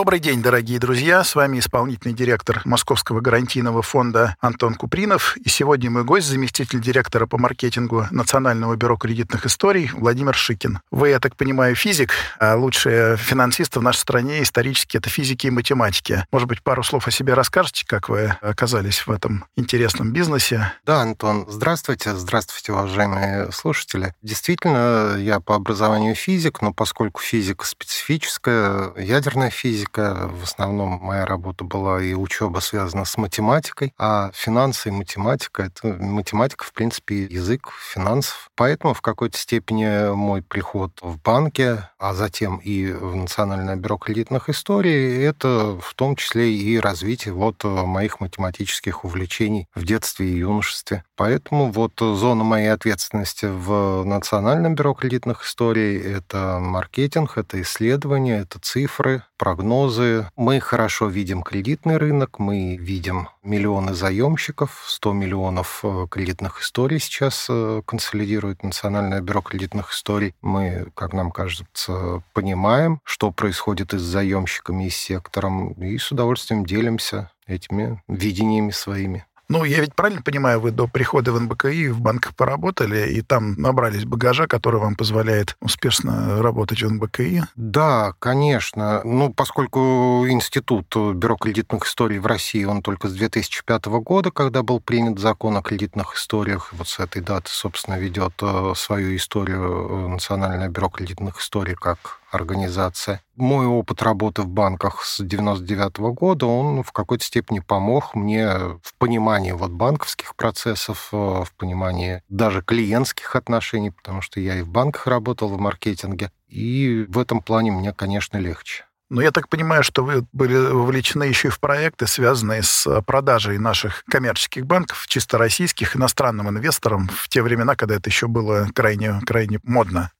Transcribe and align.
Добрый 0.00 0.18
день, 0.18 0.40
дорогие 0.40 0.78
друзья. 0.78 1.22
С 1.22 1.34
вами 1.34 1.58
исполнительный 1.58 2.14
директор 2.14 2.62
Московского 2.64 3.20
гарантийного 3.20 3.82
фонда 3.82 4.34
Антон 4.40 4.74
Купринов. 4.74 5.36
И 5.36 5.50
сегодня 5.50 5.90
мой 5.90 6.04
гость, 6.04 6.26
заместитель 6.26 6.80
директора 6.80 7.26
по 7.26 7.36
маркетингу 7.36 8.06
Национального 8.10 8.76
бюро 8.76 8.96
кредитных 8.96 9.44
историй 9.44 9.90
Владимир 9.92 10.34
Шикин. 10.34 10.80
Вы, 10.90 11.10
я 11.10 11.20
так 11.20 11.36
понимаю, 11.36 11.74
физик, 11.74 12.14
а 12.38 12.56
лучшие 12.56 13.18
финансисты 13.18 13.78
в 13.78 13.82
нашей 13.82 13.98
стране 13.98 14.42
исторически 14.42 14.96
это 14.96 15.10
физики 15.10 15.48
и 15.48 15.50
математики. 15.50 16.24
Может 16.32 16.48
быть, 16.48 16.62
пару 16.62 16.82
слов 16.82 17.06
о 17.06 17.10
себе 17.10 17.34
расскажете, 17.34 17.84
как 17.86 18.08
вы 18.08 18.34
оказались 18.40 19.06
в 19.06 19.10
этом 19.10 19.44
интересном 19.54 20.14
бизнесе? 20.14 20.72
Да, 20.86 21.02
Антон, 21.02 21.44
здравствуйте. 21.46 22.14
Здравствуйте, 22.14 22.72
уважаемые 22.72 23.52
слушатели. 23.52 24.14
Действительно, 24.22 25.16
я 25.18 25.40
по 25.40 25.56
образованию 25.56 26.14
физик, 26.14 26.62
но 26.62 26.72
поскольку 26.72 27.20
физика 27.20 27.66
специфическая, 27.66 28.94
ядерная 28.96 29.50
физика, 29.50 29.89
физика. 29.90 30.30
В 30.32 30.44
основном 30.44 30.98
моя 31.02 31.26
работа 31.26 31.64
была 31.64 32.02
и 32.02 32.14
учеба 32.14 32.60
связана 32.60 33.04
с 33.04 33.16
математикой, 33.16 33.92
а 33.98 34.30
финансы 34.34 34.88
и 34.88 34.92
математика— 34.92 35.62
это 35.64 35.88
математика, 36.02 36.64
в 36.64 36.72
принципе, 36.72 37.24
язык 37.24 37.70
финансов. 37.92 38.48
Поэтому 38.56 38.94
в 38.94 39.00
какой-то 39.00 39.38
степени 39.38 40.12
мой 40.14 40.42
приход 40.42 40.92
в 41.00 41.20
банке, 41.20 41.88
а 41.98 42.14
затем 42.14 42.58
и 42.58 42.92
в 42.92 43.16
Национальное 43.16 43.76
бюро 43.76 43.96
кредитных 43.96 44.48
историй, 44.48 45.24
это 45.24 45.78
в 45.80 45.94
том 45.94 46.16
числе 46.16 46.54
и 46.54 46.78
развитие 46.78 47.34
вот 47.34 47.64
моих 47.64 48.20
математических 48.20 49.04
увлечений 49.04 49.66
в 49.74 49.84
детстве 49.84 50.28
и 50.28 50.38
юношестве. 50.38 51.04
Поэтому 51.16 51.70
вот 51.70 51.92
зона 51.98 52.44
моей 52.44 52.72
ответственности 52.72 53.46
в 53.46 54.04
Национальном 54.04 54.74
бюро 54.74 54.94
кредитных 54.94 55.44
историй— 55.44 55.98
это 56.00 56.58
маркетинг, 56.60 57.36
это 57.36 57.60
исследования, 57.60 58.40
это 58.40 58.58
цифры, 58.60 59.22
прогнозы. 59.40 60.28
Мы 60.36 60.60
хорошо 60.60 61.06
видим 61.06 61.42
кредитный 61.42 61.96
рынок, 61.96 62.38
мы 62.38 62.76
видим 62.76 63.30
миллионы 63.42 63.94
заемщиков, 63.94 64.84
100 64.86 65.14
миллионов 65.14 65.80
э, 65.82 66.06
кредитных 66.10 66.60
историй 66.60 66.98
сейчас 66.98 67.46
э, 67.48 67.80
консолидирует 67.86 68.62
Национальное 68.62 69.22
бюро 69.22 69.40
кредитных 69.40 69.92
историй. 69.92 70.34
Мы, 70.42 70.88
как 70.94 71.14
нам 71.14 71.30
кажется, 71.30 72.22
понимаем, 72.34 73.00
что 73.02 73.30
происходит 73.30 73.94
и 73.94 73.98
с 73.98 74.02
заемщиками, 74.02 74.84
и 74.84 74.90
с 74.90 74.96
сектором, 74.96 75.72
и 75.72 75.96
с 75.96 76.12
удовольствием 76.12 76.66
делимся 76.66 77.30
этими 77.46 78.02
видениями 78.08 78.72
своими. 78.72 79.24
Ну, 79.50 79.64
я 79.64 79.80
ведь 79.80 79.96
правильно 79.96 80.22
понимаю, 80.22 80.60
вы 80.60 80.70
до 80.70 80.86
прихода 80.86 81.32
в 81.32 81.40
НБКИ 81.40 81.88
в 81.88 82.00
банках 82.00 82.36
поработали, 82.36 83.10
и 83.10 83.20
там 83.20 83.54
набрались 83.54 84.04
багажа, 84.04 84.46
который 84.46 84.78
вам 84.78 84.94
позволяет 84.94 85.56
успешно 85.60 86.40
работать 86.40 86.84
в 86.84 86.88
НБКИ? 86.88 87.42
Да, 87.56 88.14
конечно. 88.20 89.00
Ну, 89.02 89.34
поскольку 89.34 90.24
институт 90.28 90.86
Бюро 90.94 91.34
кредитных 91.34 91.84
историй 91.84 92.18
в 92.18 92.26
России, 92.26 92.62
он 92.62 92.80
только 92.80 93.08
с 93.08 93.12
2005 93.12 93.86
года, 93.86 94.30
когда 94.30 94.62
был 94.62 94.78
принят 94.78 95.18
закон 95.18 95.56
о 95.56 95.62
кредитных 95.62 96.14
историях, 96.14 96.72
вот 96.72 96.86
с 96.86 97.00
этой 97.00 97.20
даты, 97.20 97.50
собственно, 97.50 97.98
ведет 97.98 98.34
э, 98.42 98.74
свою 98.76 99.16
историю 99.16 99.62
э, 99.62 100.08
Национальное 100.10 100.68
бюро 100.68 100.90
кредитных 100.90 101.40
историй 101.40 101.74
как 101.74 102.19
организация. 102.30 103.22
Мой 103.36 103.66
опыт 103.66 104.02
работы 104.02 104.42
в 104.42 104.48
банках 104.48 105.04
с 105.04 105.20
99 105.22 105.98
-го 105.98 106.12
года, 106.12 106.46
он 106.46 106.82
в 106.82 106.92
какой-то 106.92 107.24
степени 107.24 107.60
помог 107.60 108.14
мне 108.14 108.48
в 108.82 108.94
понимании 108.98 109.52
вот 109.52 109.70
банковских 109.70 110.34
процессов, 110.36 111.08
э, 111.12 111.16
в 111.16 111.52
понимании 111.56 112.22
даже 112.28 112.62
клиентских 112.62 113.36
отношений, 113.36 113.90
потому 113.90 114.22
что 114.22 114.40
я 114.40 114.56
и 114.56 114.62
в 114.62 114.68
банках 114.68 115.06
работал, 115.06 115.48
в 115.48 115.58
маркетинге. 115.58 116.30
И 116.48 117.06
в 117.08 117.18
этом 117.18 117.42
плане 117.42 117.72
мне, 117.72 117.92
конечно, 117.92 118.38
легче. 118.38 118.84
Но 119.10 119.20
я 119.20 119.32
так 119.32 119.48
понимаю, 119.48 119.82
что 119.82 120.04
вы 120.04 120.24
были 120.32 120.54
вовлечены 120.54 121.24
еще 121.24 121.48
и 121.48 121.50
в 121.50 121.58
проекты, 121.58 122.06
связанные 122.06 122.62
с 122.62 123.02
продажей 123.02 123.58
наших 123.58 124.04
коммерческих 124.08 124.66
банков, 124.66 125.06
чисто 125.08 125.36
российских, 125.36 125.96
иностранным 125.96 126.48
инвесторам 126.48 127.08
в 127.08 127.28
те 127.28 127.42
времена, 127.42 127.74
когда 127.74 127.96
это 127.96 128.08
еще 128.08 128.28
было 128.28 128.68
крайне, 128.72 129.20
крайне 129.26 129.58
модно. 129.64 130.12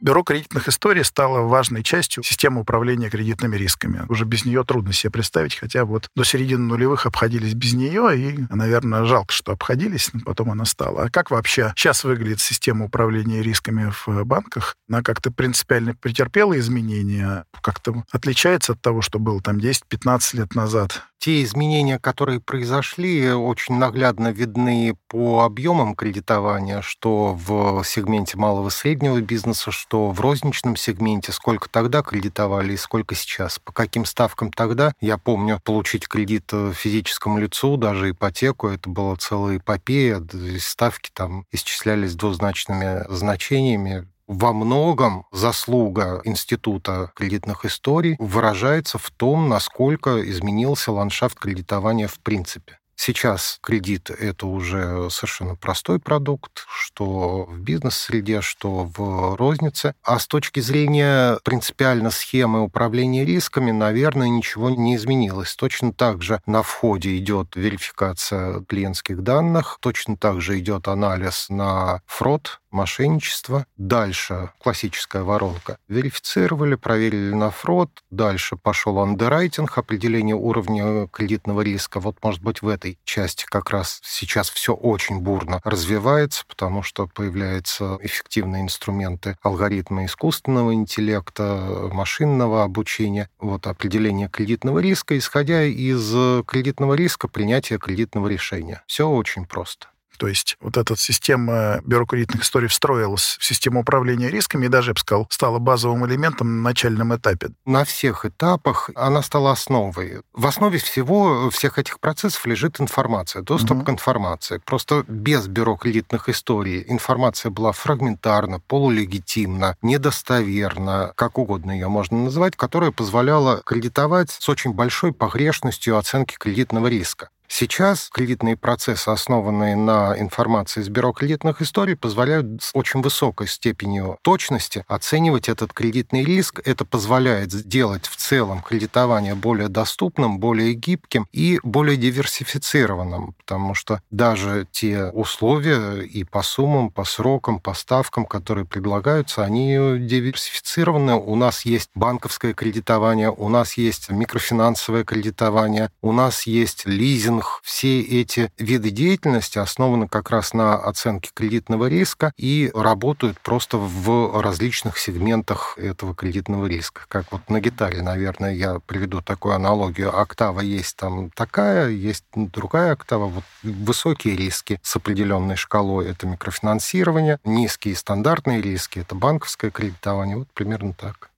Бюро 0.00 0.22
кредитных 0.22 0.68
историй 0.68 1.02
стало 1.02 1.40
важной 1.40 1.82
частью 1.82 2.22
системы 2.22 2.60
управления 2.60 3.10
кредитными 3.10 3.56
рисками. 3.56 4.04
Уже 4.08 4.24
без 4.24 4.44
нее 4.44 4.62
трудно 4.62 4.92
себе 4.92 5.10
представить, 5.10 5.56
хотя 5.56 5.84
вот 5.84 6.08
до 6.14 6.22
середины 6.22 6.62
нулевых 6.62 7.06
обходились 7.06 7.54
без 7.54 7.74
нее, 7.74 8.16
и, 8.16 8.38
наверное, 8.48 9.04
жалко, 9.04 9.32
что 9.32 9.52
обходились, 9.52 10.10
но 10.12 10.20
потом 10.20 10.52
она 10.52 10.66
стала. 10.66 11.04
А 11.04 11.10
как 11.10 11.32
вообще 11.32 11.72
сейчас 11.76 12.04
выглядит 12.04 12.40
система 12.40 12.84
управления 12.84 13.42
рисками 13.42 13.92
в 14.06 14.24
банках? 14.24 14.76
Она 14.88 15.02
как-то 15.02 15.32
принципиально 15.32 15.96
претерпела 15.96 16.56
изменения, 16.58 17.44
как-то 17.60 18.04
отличается 18.12 18.74
от 18.74 18.80
того, 18.80 19.02
что 19.02 19.18
было 19.18 19.40
там 19.40 19.56
10-15 19.56 20.36
лет 20.36 20.54
назад? 20.54 21.02
Те 21.18 21.42
изменения, 21.42 21.98
которые 21.98 22.40
произошли, 22.40 23.32
очень 23.32 23.76
наглядно 23.76 24.30
видны 24.30 24.94
по 25.08 25.42
объемам 25.42 25.96
кредитования, 25.96 26.80
что 26.80 27.34
в 27.34 27.82
сегменте 27.84 28.38
малого 28.38 28.68
и 28.68 28.70
среднего 28.70 29.20
бизнеса, 29.20 29.72
что 29.88 30.10
в 30.10 30.20
розничном 30.20 30.76
сегменте, 30.76 31.32
сколько 31.32 31.70
тогда 31.70 32.02
кредитовали 32.02 32.74
и 32.74 32.76
сколько 32.76 33.14
сейчас. 33.14 33.58
По 33.58 33.72
каким 33.72 34.04
ставкам 34.04 34.52
тогда? 34.52 34.92
Я 35.00 35.16
помню, 35.16 35.60
получить 35.64 36.06
кредит 36.06 36.44
э, 36.52 36.72
физическому 36.74 37.38
лицу, 37.38 37.78
даже 37.78 38.10
ипотеку, 38.10 38.68
это 38.68 38.90
была 38.90 39.16
целая 39.16 39.56
эпопея. 39.56 40.22
Ставки 40.58 41.10
там 41.14 41.46
исчислялись 41.52 42.14
двузначными 42.14 43.06
значениями 43.08 44.06
во 44.26 44.52
многом 44.52 45.24
заслуга 45.32 46.20
Института 46.24 47.10
кредитных 47.14 47.64
историй 47.64 48.16
выражается 48.18 48.98
в 48.98 49.10
том, 49.10 49.48
насколько 49.48 50.20
изменился 50.30 50.92
ландшафт 50.92 51.38
кредитования 51.38 52.08
в 52.08 52.18
принципе. 52.18 52.78
Сейчас 53.00 53.60
кредит— 53.62 54.10
это 54.18 54.48
уже 54.48 55.08
совершенно 55.10 55.54
простой 55.54 56.00
продукт, 56.00 56.66
что 56.68 57.44
в 57.44 57.60
бизнес-среде, 57.60 58.40
что 58.40 58.90
в 58.92 59.36
рознице. 59.36 59.94
А 60.02 60.18
с 60.18 60.26
точки 60.26 60.58
зрения 60.58 61.38
принципиально 61.44 62.10
схемы 62.10 62.60
управления 62.60 63.24
рисками, 63.24 63.70
наверное, 63.70 64.28
ничего 64.28 64.70
не 64.70 64.96
изменилось. 64.96 65.54
Точно 65.54 65.92
так 65.92 66.22
же 66.22 66.42
на 66.44 66.64
входе 66.64 67.16
идет 67.16 67.54
верификация 67.54 68.64
клиентских 68.64 69.22
данных, 69.22 69.78
точно 69.80 70.16
так 70.16 70.40
же 70.40 70.58
идет 70.58 70.88
анализ 70.88 71.48
на 71.50 72.02
фрод, 72.04 72.60
мошенничество. 72.70 73.66
Дальше 73.76 74.50
классическая 74.58 75.22
воронка. 75.22 75.78
Верифицировали, 75.88 76.74
проверили 76.74 77.34
на 77.34 77.50
фрод. 77.50 77.90
Дальше 78.10 78.56
пошел 78.56 78.98
андеррайтинг, 78.98 79.76
определение 79.78 80.34
уровня 80.34 81.06
кредитного 81.08 81.62
риска. 81.62 82.00
Вот, 82.00 82.16
может 82.22 82.42
быть, 82.42 82.62
в 82.62 82.68
этой 82.68 82.98
части 83.04 83.44
как 83.46 83.70
раз 83.70 84.00
сейчас 84.02 84.50
все 84.50 84.74
очень 84.74 85.20
бурно 85.20 85.60
развивается, 85.64 86.44
потому 86.46 86.82
что 86.82 87.06
появляются 87.06 87.98
эффективные 88.02 88.62
инструменты 88.62 89.36
алгоритмы 89.42 90.06
искусственного 90.06 90.74
интеллекта, 90.74 91.88
машинного 91.92 92.64
обучения. 92.64 93.28
Вот 93.38 93.66
определение 93.66 94.28
кредитного 94.28 94.78
риска, 94.78 95.16
исходя 95.16 95.64
из 95.64 96.10
кредитного 96.46 96.94
риска 96.94 97.28
принятия 97.28 97.78
кредитного 97.78 98.28
решения. 98.28 98.82
Все 98.86 99.08
очень 99.08 99.46
просто. 99.46 99.88
То 100.18 100.28
есть 100.28 100.56
вот 100.60 100.76
эта 100.76 100.96
система 100.96 101.80
бюро 101.84 102.04
кредитных 102.04 102.42
историй 102.42 102.68
встроилась 102.68 103.36
в 103.40 103.44
систему 103.44 103.80
управления 103.80 104.28
рисками 104.28 104.66
и 104.66 104.68
даже, 104.68 104.90
я 104.90 104.94
бы 104.94 105.00
сказал, 105.00 105.26
стала 105.30 105.58
базовым 105.58 106.06
элементом 106.06 106.56
на 106.56 106.62
начальном 106.62 107.14
этапе. 107.14 107.50
На 107.64 107.84
всех 107.84 108.26
этапах 108.26 108.90
она 108.94 109.22
стала 109.22 109.52
основой. 109.52 110.20
В 110.32 110.46
основе 110.46 110.78
всего 110.78 111.50
всех 111.50 111.78
этих 111.78 112.00
процессов 112.00 112.44
лежит 112.46 112.80
информация, 112.80 113.42
доступ 113.42 113.78
угу. 113.78 113.84
к 113.86 113.90
информации. 113.90 114.60
Просто 114.64 115.04
без 115.06 115.46
бюро 115.46 115.76
кредитных 115.76 116.28
историй 116.28 116.84
информация 116.88 117.50
была 117.50 117.72
фрагментарна, 117.72 118.60
полулегитимна, 118.60 119.76
недостоверна, 119.82 121.12
как 121.14 121.38
угодно 121.38 121.70
ее 121.70 121.88
можно 121.88 122.24
назвать, 122.24 122.56
которая 122.56 122.90
позволяла 122.90 123.62
кредитовать 123.64 124.30
с 124.30 124.48
очень 124.48 124.72
большой 124.72 125.12
погрешностью 125.12 125.96
оценки 125.96 126.36
кредитного 126.38 126.88
риска. 126.88 127.30
Сейчас 127.48 128.10
кредитные 128.12 128.56
процессы, 128.56 129.08
основанные 129.08 129.74
на 129.74 130.14
информации 130.18 130.80
из 130.80 130.90
бюро 130.90 131.12
кредитных 131.12 131.62
историй, 131.62 131.96
позволяют 131.96 132.62
с 132.62 132.70
очень 132.74 133.00
высокой 133.00 133.48
степенью 133.48 134.18
точности 134.22 134.84
оценивать 134.86 135.48
этот 135.48 135.72
кредитный 135.72 136.24
риск. 136.24 136.60
Это 136.64 136.84
позволяет 136.84 137.50
сделать 137.50 138.06
в 138.06 138.16
целом 138.16 138.60
кредитование 138.60 139.34
более 139.34 139.68
доступным, 139.68 140.38
более 140.38 140.74
гибким 140.74 141.26
и 141.32 141.58
более 141.62 141.96
диверсифицированным, 141.96 143.32
потому 143.38 143.74
что 143.74 144.02
даже 144.10 144.66
те 144.70 145.06
условия 145.06 146.02
и 146.02 146.24
по 146.24 146.42
суммам, 146.42 146.90
по 146.90 147.04
срокам, 147.04 147.60
по 147.60 147.72
ставкам, 147.72 148.26
которые 148.26 148.66
предлагаются, 148.66 149.42
они 149.42 149.74
диверсифицированы. 149.98 151.14
У 151.14 151.34
нас 151.34 151.64
есть 151.64 151.90
банковское 151.94 152.52
кредитование, 152.52 153.30
у 153.30 153.48
нас 153.48 153.78
есть 153.78 154.10
микрофинансовое 154.10 155.04
кредитование, 155.04 155.90
у 156.02 156.12
нас 156.12 156.46
есть 156.46 156.84
лизинг. 156.84 157.37
Все 157.62 158.00
эти 158.00 158.50
виды 158.58 158.90
деятельности 158.90 159.58
основаны 159.58 160.08
как 160.08 160.30
раз 160.30 160.54
на 160.54 160.74
оценке 160.76 161.30
кредитного 161.34 161.86
риска 161.86 162.32
и 162.36 162.70
работают 162.74 163.40
просто 163.40 163.76
в 163.78 164.40
различных 164.40 164.98
сегментах 164.98 165.76
этого 165.78 166.14
кредитного 166.14 166.66
риска. 166.66 167.02
Как 167.08 167.30
вот 167.32 167.48
на 167.48 167.60
гитаре, 167.60 168.02
наверное, 168.02 168.52
я 168.54 168.80
приведу 168.80 169.20
такую 169.20 169.54
аналогию. 169.54 170.16
Октава 170.18 170.60
есть 170.60 170.96
там 170.96 171.30
такая, 171.30 171.88
есть 171.88 172.24
другая 172.34 172.92
октава. 172.92 173.26
Вот 173.26 173.44
высокие 173.62 174.36
риски 174.36 174.80
с 174.82 174.96
определенной 174.96 175.56
шкалой— 175.56 176.08
это 176.10 176.26
микрофинансирование, 176.26 177.38
низкие 177.44 177.96
стандартные 177.96 178.60
риски— 178.60 178.98
это 179.00 179.14
банковское 179.14 179.70
кредитование. 179.70 180.36
Вот 180.36 180.48
примерно 180.52 180.92
так. 180.92 181.30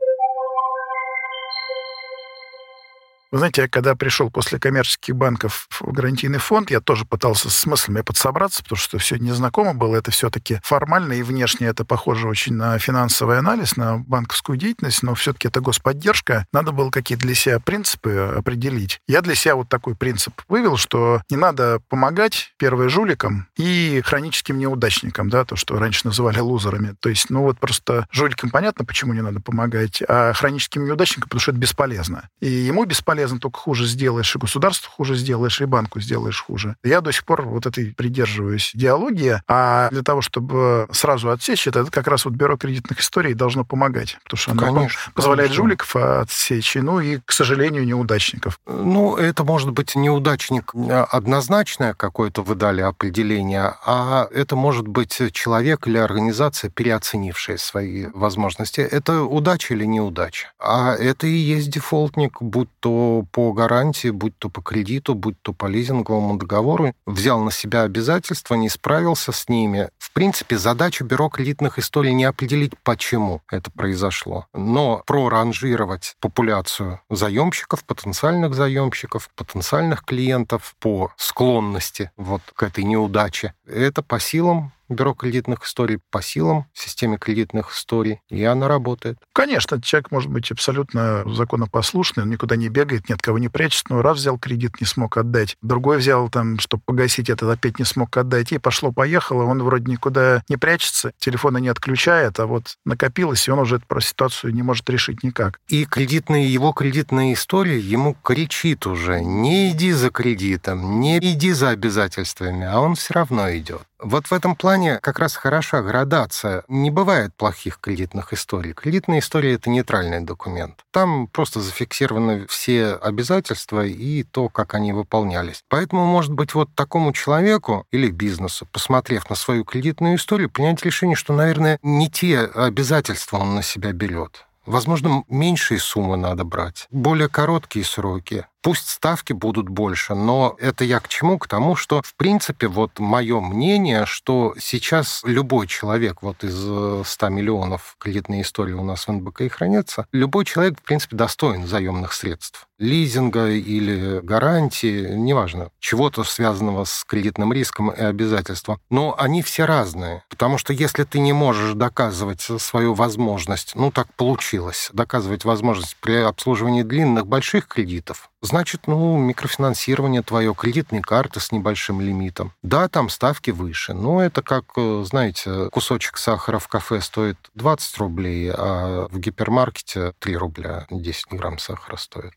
Вы 3.30 3.38
знаете, 3.38 3.62
я 3.62 3.68
когда 3.68 3.94
пришел 3.94 4.28
после 4.28 4.58
коммерческих 4.58 5.14
банков 5.14 5.68
в 5.70 5.92
гарантийный 5.92 6.40
фонд, 6.40 6.72
я 6.72 6.80
тоже 6.80 7.04
пытался 7.04 7.48
с 7.48 7.64
мыслями 7.64 8.00
подсобраться, 8.00 8.64
потому 8.64 8.76
что 8.76 8.98
все 8.98 9.16
незнакомо 9.18 9.72
было. 9.72 9.96
Это 9.96 10.10
все-таки 10.10 10.58
формально 10.64 11.12
и 11.12 11.22
внешне 11.22 11.68
это 11.68 11.84
похоже 11.84 12.26
очень 12.26 12.54
на 12.54 12.76
финансовый 12.80 13.38
анализ, 13.38 13.76
на 13.76 13.98
банковскую 13.98 14.58
деятельность, 14.58 15.04
но 15.04 15.14
все-таки 15.14 15.46
это 15.46 15.60
господдержка. 15.60 16.44
Надо 16.52 16.72
было 16.72 16.90
какие-то 16.90 17.24
для 17.24 17.36
себя 17.36 17.60
принципы 17.60 18.34
определить. 18.36 19.00
Я 19.06 19.22
для 19.22 19.36
себя 19.36 19.54
вот 19.54 19.68
такой 19.68 19.94
принцип 19.94 20.42
вывел, 20.48 20.76
что 20.76 21.22
не 21.30 21.36
надо 21.36 21.80
помогать 21.88 22.52
первым 22.58 22.88
жуликам 22.88 23.46
и 23.56 24.02
хроническим 24.04 24.58
неудачникам, 24.58 25.30
да, 25.30 25.44
то, 25.44 25.54
что 25.54 25.78
раньше 25.78 26.04
называли 26.04 26.40
лузерами. 26.40 26.96
То 26.98 27.08
есть, 27.08 27.30
ну 27.30 27.42
вот 27.42 27.60
просто 27.60 28.08
жуликам 28.10 28.50
понятно, 28.50 28.84
почему 28.84 29.12
не 29.12 29.20
надо 29.20 29.38
помогать, 29.38 30.02
а 30.08 30.32
хроническим 30.32 30.84
неудачникам, 30.84 31.28
потому 31.28 31.40
что 31.40 31.52
это 31.52 31.60
бесполезно. 31.60 32.28
И 32.40 32.48
ему 32.48 32.84
бесполезно 32.84 33.19
полезно, 33.20 33.38
только 33.38 33.58
хуже 33.58 33.86
сделаешь, 33.86 34.34
и 34.34 34.38
государству 34.38 34.90
хуже 34.90 35.14
сделаешь, 35.14 35.60
и 35.60 35.66
банку 35.66 36.00
сделаешь 36.00 36.42
хуже. 36.42 36.76
Я 36.82 37.02
до 37.02 37.12
сих 37.12 37.26
пор 37.26 37.42
вот 37.42 37.66
этой 37.66 37.92
придерживаюсь 37.92 38.74
идеологии, 38.74 39.42
а 39.46 39.90
для 39.90 40.02
того, 40.02 40.22
чтобы 40.22 40.88
сразу 40.90 41.30
отсечь 41.30 41.66
это, 41.66 41.80
это 41.80 41.90
как 41.90 42.06
раз 42.06 42.24
вот 42.24 42.32
бюро 42.32 42.56
кредитных 42.56 43.00
историй 43.00 43.34
должно 43.34 43.64
помогать, 43.64 44.16
потому 44.24 44.38
что 44.38 44.52
оно 44.52 44.62
конечно, 44.62 45.12
позволяет 45.14 45.50
конечно. 45.50 45.64
жуликов 45.64 45.96
отсечь, 45.96 46.76
ну 46.76 47.00
и, 47.00 47.18
к 47.22 47.32
сожалению, 47.32 47.84
неудачников. 47.84 48.58
Ну, 48.66 49.16
это 49.16 49.44
может 49.44 49.72
быть 49.72 49.94
неудачник 49.94 50.72
однозначное 51.10 51.92
какое-то 51.92 52.42
вы 52.42 52.54
дали 52.54 52.80
определение, 52.80 53.74
а 53.84 54.28
это 54.32 54.56
может 54.56 54.88
быть 54.88 55.20
человек 55.32 55.86
или 55.86 55.98
организация, 55.98 56.70
переоценившая 56.70 57.58
свои 57.58 58.06
возможности. 58.14 58.80
Это 58.80 59.24
удача 59.24 59.74
или 59.74 59.84
неудача? 59.84 60.52
А 60.58 60.94
это 60.94 61.26
и 61.26 61.36
есть 61.36 61.70
дефолтник, 61.70 62.40
будь 62.40 62.70
то 62.80 63.09
по 63.32 63.52
гарантии, 63.52 64.10
будь 64.10 64.36
то 64.38 64.48
по 64.48 64.62
кредиту, 64.62 65.14
будь 65.14 65.40
то 65.42 65.52
по 65.52 65.66
лизинговому 65.66 66.36
договору, 66.36 66.94
взял 67.06 67.40
на 67.40 67.50
себя 67.50 67.82
обязательства, 67.82 68.54
не 68.54 68.68
справился 68.68 69.32
с 69.32 69.48
ними. 69.48 69.88
В 69.98 70.12
принципе, 70.12 70.58
задача 70.58 71.04
бюро 71.04 71.28
кредитных 71.28 71.78
историй 71.78 72.12
не 72.12 72.24
определить, 72.24 72.72
почему 72.82 73.42
это 73.50 73.70
произошло, 73.70 74.46
но 74.54 75.02
проранжировать 75.06 76.16
популяцию 76.20 77.00
заемщиков, 77.10 77.84
потенциальных 77.84 78.54
заемщиков, 78.54 79.30
потенциальных 79.36 80.04
клиентов 80.04 80.74
по 80.80 81.12
склонности 81.16 82.10
вот 82.16 82.42
к 82.54 82.62
этой 82.62 82.84
неудаче. 82.84 83.54
Это 83.66 84.02
по 84.02 84.18
силам 84.18 84.72
бюро 84.90 85.14
кредитных 85.14 85.64
историй 85.64 85.98
по 86.10 86.22
силам 86.22 86.66
системе 86.72 87.18
кредитных 87.18 87.72
историй, 87.72 88.20
и 88.28 88.42
она 88.44 88.68
работает. 88.68 89.18
Конечно, 89.32 89.80
человек 89.80 90.10
может 90.10 90.30
быть 90.30 90.50
абсолютно 90.50 91.24
законопослушный, 91.26 92.24
он 92.24 92.30
никуда 92.30 92.56
не 92.56 92.68
бегает, 92.68 93.08
ни 93.08 93.14
от 93.14 93.22
кого 93.22 93.38
не 93.38 93.48
прячется, 93.48 93.86
но 93.88 94.02
раз 94.02 94.18
взял 94.18 94.38
кредит, 94.38 94.80
не 94.80 94.86
смог 94.86 95.16
отдать, 95.16 95.56
другой 95.62 95.98
взял 95.98 96.28
там, 96.28 96.58
чтобы 96.58 96.82
погасить 96.84 97.30
этот, 97.30 97.48
опять 97.48 97.78
не 97.78 97.84
смог 97.84 98.16
отдать, 98.16 98.52
и 98.52 98.58
пошло-поехало, 98.58 99.44
он 99.44 99.62
вроде 99.62 99.90
никуда 99.90 100.42
не 100.48 100.56
прячется, 100.56 101.12
телефона 101.18 101.58
не 101.58 101.68
отключает, 101.68 102.40
а 102.40 102.46
вот 102.46 102.76
накопилось, 102.84 103.46
и 103.46 103.50
он 103.50 103.60
уже 103.60 103.76
эту 103.76 104.00
ситуацию 104.00 104.54
не 104.54 104.62
может 104.62 104.88
решить 104.90 105.22
никак. 105.22 105.60
И 105.68 105.84
кредитные, 105.84 106.52
его 106.52 106.72
кредитная 106.72 107.32
история 107.32 107.78
ему 107.78 108.14
кричит 108.22 108.86
уже, 108.86 109.20
не 109.20 109.70
иди 109.70 109.92
за 109.92 110.10
кредитом, 110.10 111.00
не 111.00 111.18
иди 111.18 111.52
за 111.52 111.70
обязательствами, 111.70 112.66
а 112.66 112.80
он 112.80 112.94
все 112.94 113.14
равно 113.14 113.50
идет. 113.56 113.82
Вот 114.02 114.26
в 114.28 114.32
этом 114.32 114.56
плане 114.56 114.98
как 115.02 115.18
раз 115.18 115.36
хороша 115.36 115.82
градация. 115.82 116.64
Не 116.68 116.90
бывает 116.90 117.34
плохих 117.34 117.78
кредитных 117.80 118.32
историй. 118.32 118.72
Кредитная 118.72 119.18
история— 119.18 119.52
это 119.54 119.68
нейтральный 119.68 120.20
документ. 120.20 120.84
Там 120.90 121.26
просто 121.26 121.60
зафиксированы 121.60 122.46
все 122.46 122.94
обязательства 122.94 123.84
и 123.84 124.22
то, 124.22 124.48
как 124.48 124.74
они 124.74 124.92
выполнялись. 124.92 125.62
Поэтому, 125.68 126.04
может 126.04 126.32
быть, 126.32 126.54
вот 126.54 126.74
такому 126.74 127.12
человеку 127.12 127.86
или 127.90 128.10
бизнесу, 128.10 128.66
посмотрев 128.72 129.28
на 129.28 129.36
свою 129.36 129.64
кредитную 129.64 130.16
историю, 130.16 130.50
принять 130.50 130.82
решение, 130.82 131.16
что, 131.16 131.34
наверное, 131.34 131.78
не 131.82 132.10
те 132.10 132.40
обязательства 132.40 133.38
он 133.38 133.54
на 133.54 133.62
себя 133.62 133.92
берет. 133.92 134.46
Возможно, 134.66 135.24
меньшие 135.28 135.80
суммы 135.80 136.16
надо 136.16 136.44
брать, 136.44 136.86
более 136.90 137.28
короткие 137.28 137.84
сроки. 137.84 138.46
Пусть 138.62 138.88
ставки 138.90 139.32
будут 139.32 139.70
больше, 139.70 140.14
но 140.14 140.54
это 140.58 140.84
я 140.84 141.00
к 141.00 141.08
чему? 141.08 141.38
К 141.38 141.48
тому, 141.48 141.76
что, 141.76 142.02
в 142.02 142.14
принципе, 142.14 142.68
вот 142.68 142.98
мое 142.98 143.40
мнение, 143.40 144.04
что 144.04 144.54
сейчас 144.58 145.22
любой 145.24 145.66
человек, 145.66 146.22
вот 146.22 146.44
из 146.44 146.56
100 146.56 147.26
э, 147.26 147.30
миллионов 147.30 147.96
кредитной 147.98 148.42
истории 148.42 148.74
у 148.74 148.84
нас 148.84 149.08
в 149.08 149.12
НБК 149.12 149.42
и 149.42 149.48
хранится, 149.48 150.06
любой 150.12 150.44
человек, 150.44 150.78
в 150.78 150.82
принципе, 150.82 151.16
достоин 151.16 151.66
заемных 151.66 152.12
средств. 152.12 152.66
Лизинга 152.80 153.50
или 153.50 154.20
гарантии, 154.22 155.14
неважно, 155.14 155.70
чего-то 155.78 156.24
связанного 156.24 156.84
с 156.84 157.04
кредитным 157.04 157.52
риском 157.52 157.90
и 157.90 158.00
обязательством. 158.02 158.80
Но 158.88 159.14
они 159.18 159.42
все 159.42 159.66
разные. 159.66 160.24
Потому 160.30 160.56
что 160.56 160.72
если 160.72 161.04
ты 161.04 161.20
не 161.20 161.34
можешь 161.34 161.74
доказывать 161.74 162.40
свою 162.40 162.94
возможность, 162.94 163.72
ну 163.74 163.90
так 163.90 164.12
получилось, 164.14 164.88
доказывать 164.94 165.44
возможность 165.44 165.96
при 166.00 166.14
обслуживании 166.14 166.82
длинных 166.82 167.26
больших 167.26 167.68
кредитов, 167.68 168.30
Значит, 168.42 168.86
ну, 168.86 169.18
микрофинансирование 169.18 170.22
твое, 170.22 170.54
кредитные 170.54 171.02
карты 171.02 171.40
с 171.40 171.52
небольшим 171.52 172.00
лимитом. 172.00 172.54
Да, 172.62 172.88
там 172.88 173.10
ставки 173.10 173.50
выше, 173.50 173.92
но 173.92 174.22
это 174.22 174.40
как, 174.40 174.64
э, 174.76 175.04
знаете, 175.06 175.68
кусочек 175.68 176.16
сахара 176.16 176.58
в 176.58 176.66
кафе 176.66 177.02
стоит 177.02 177.36
20 177.54 177.98
рублей, 177.98 178.50
а 178.50 179.08
в 179.10 179.18
гипермаркете 179.18 180.14
3 180.20 180.36
рубля 180.38 180.86
10 180.90 181.26
грамм 181.32 181.58
сахара 181.58 181.96
стоит. 181.96 182.32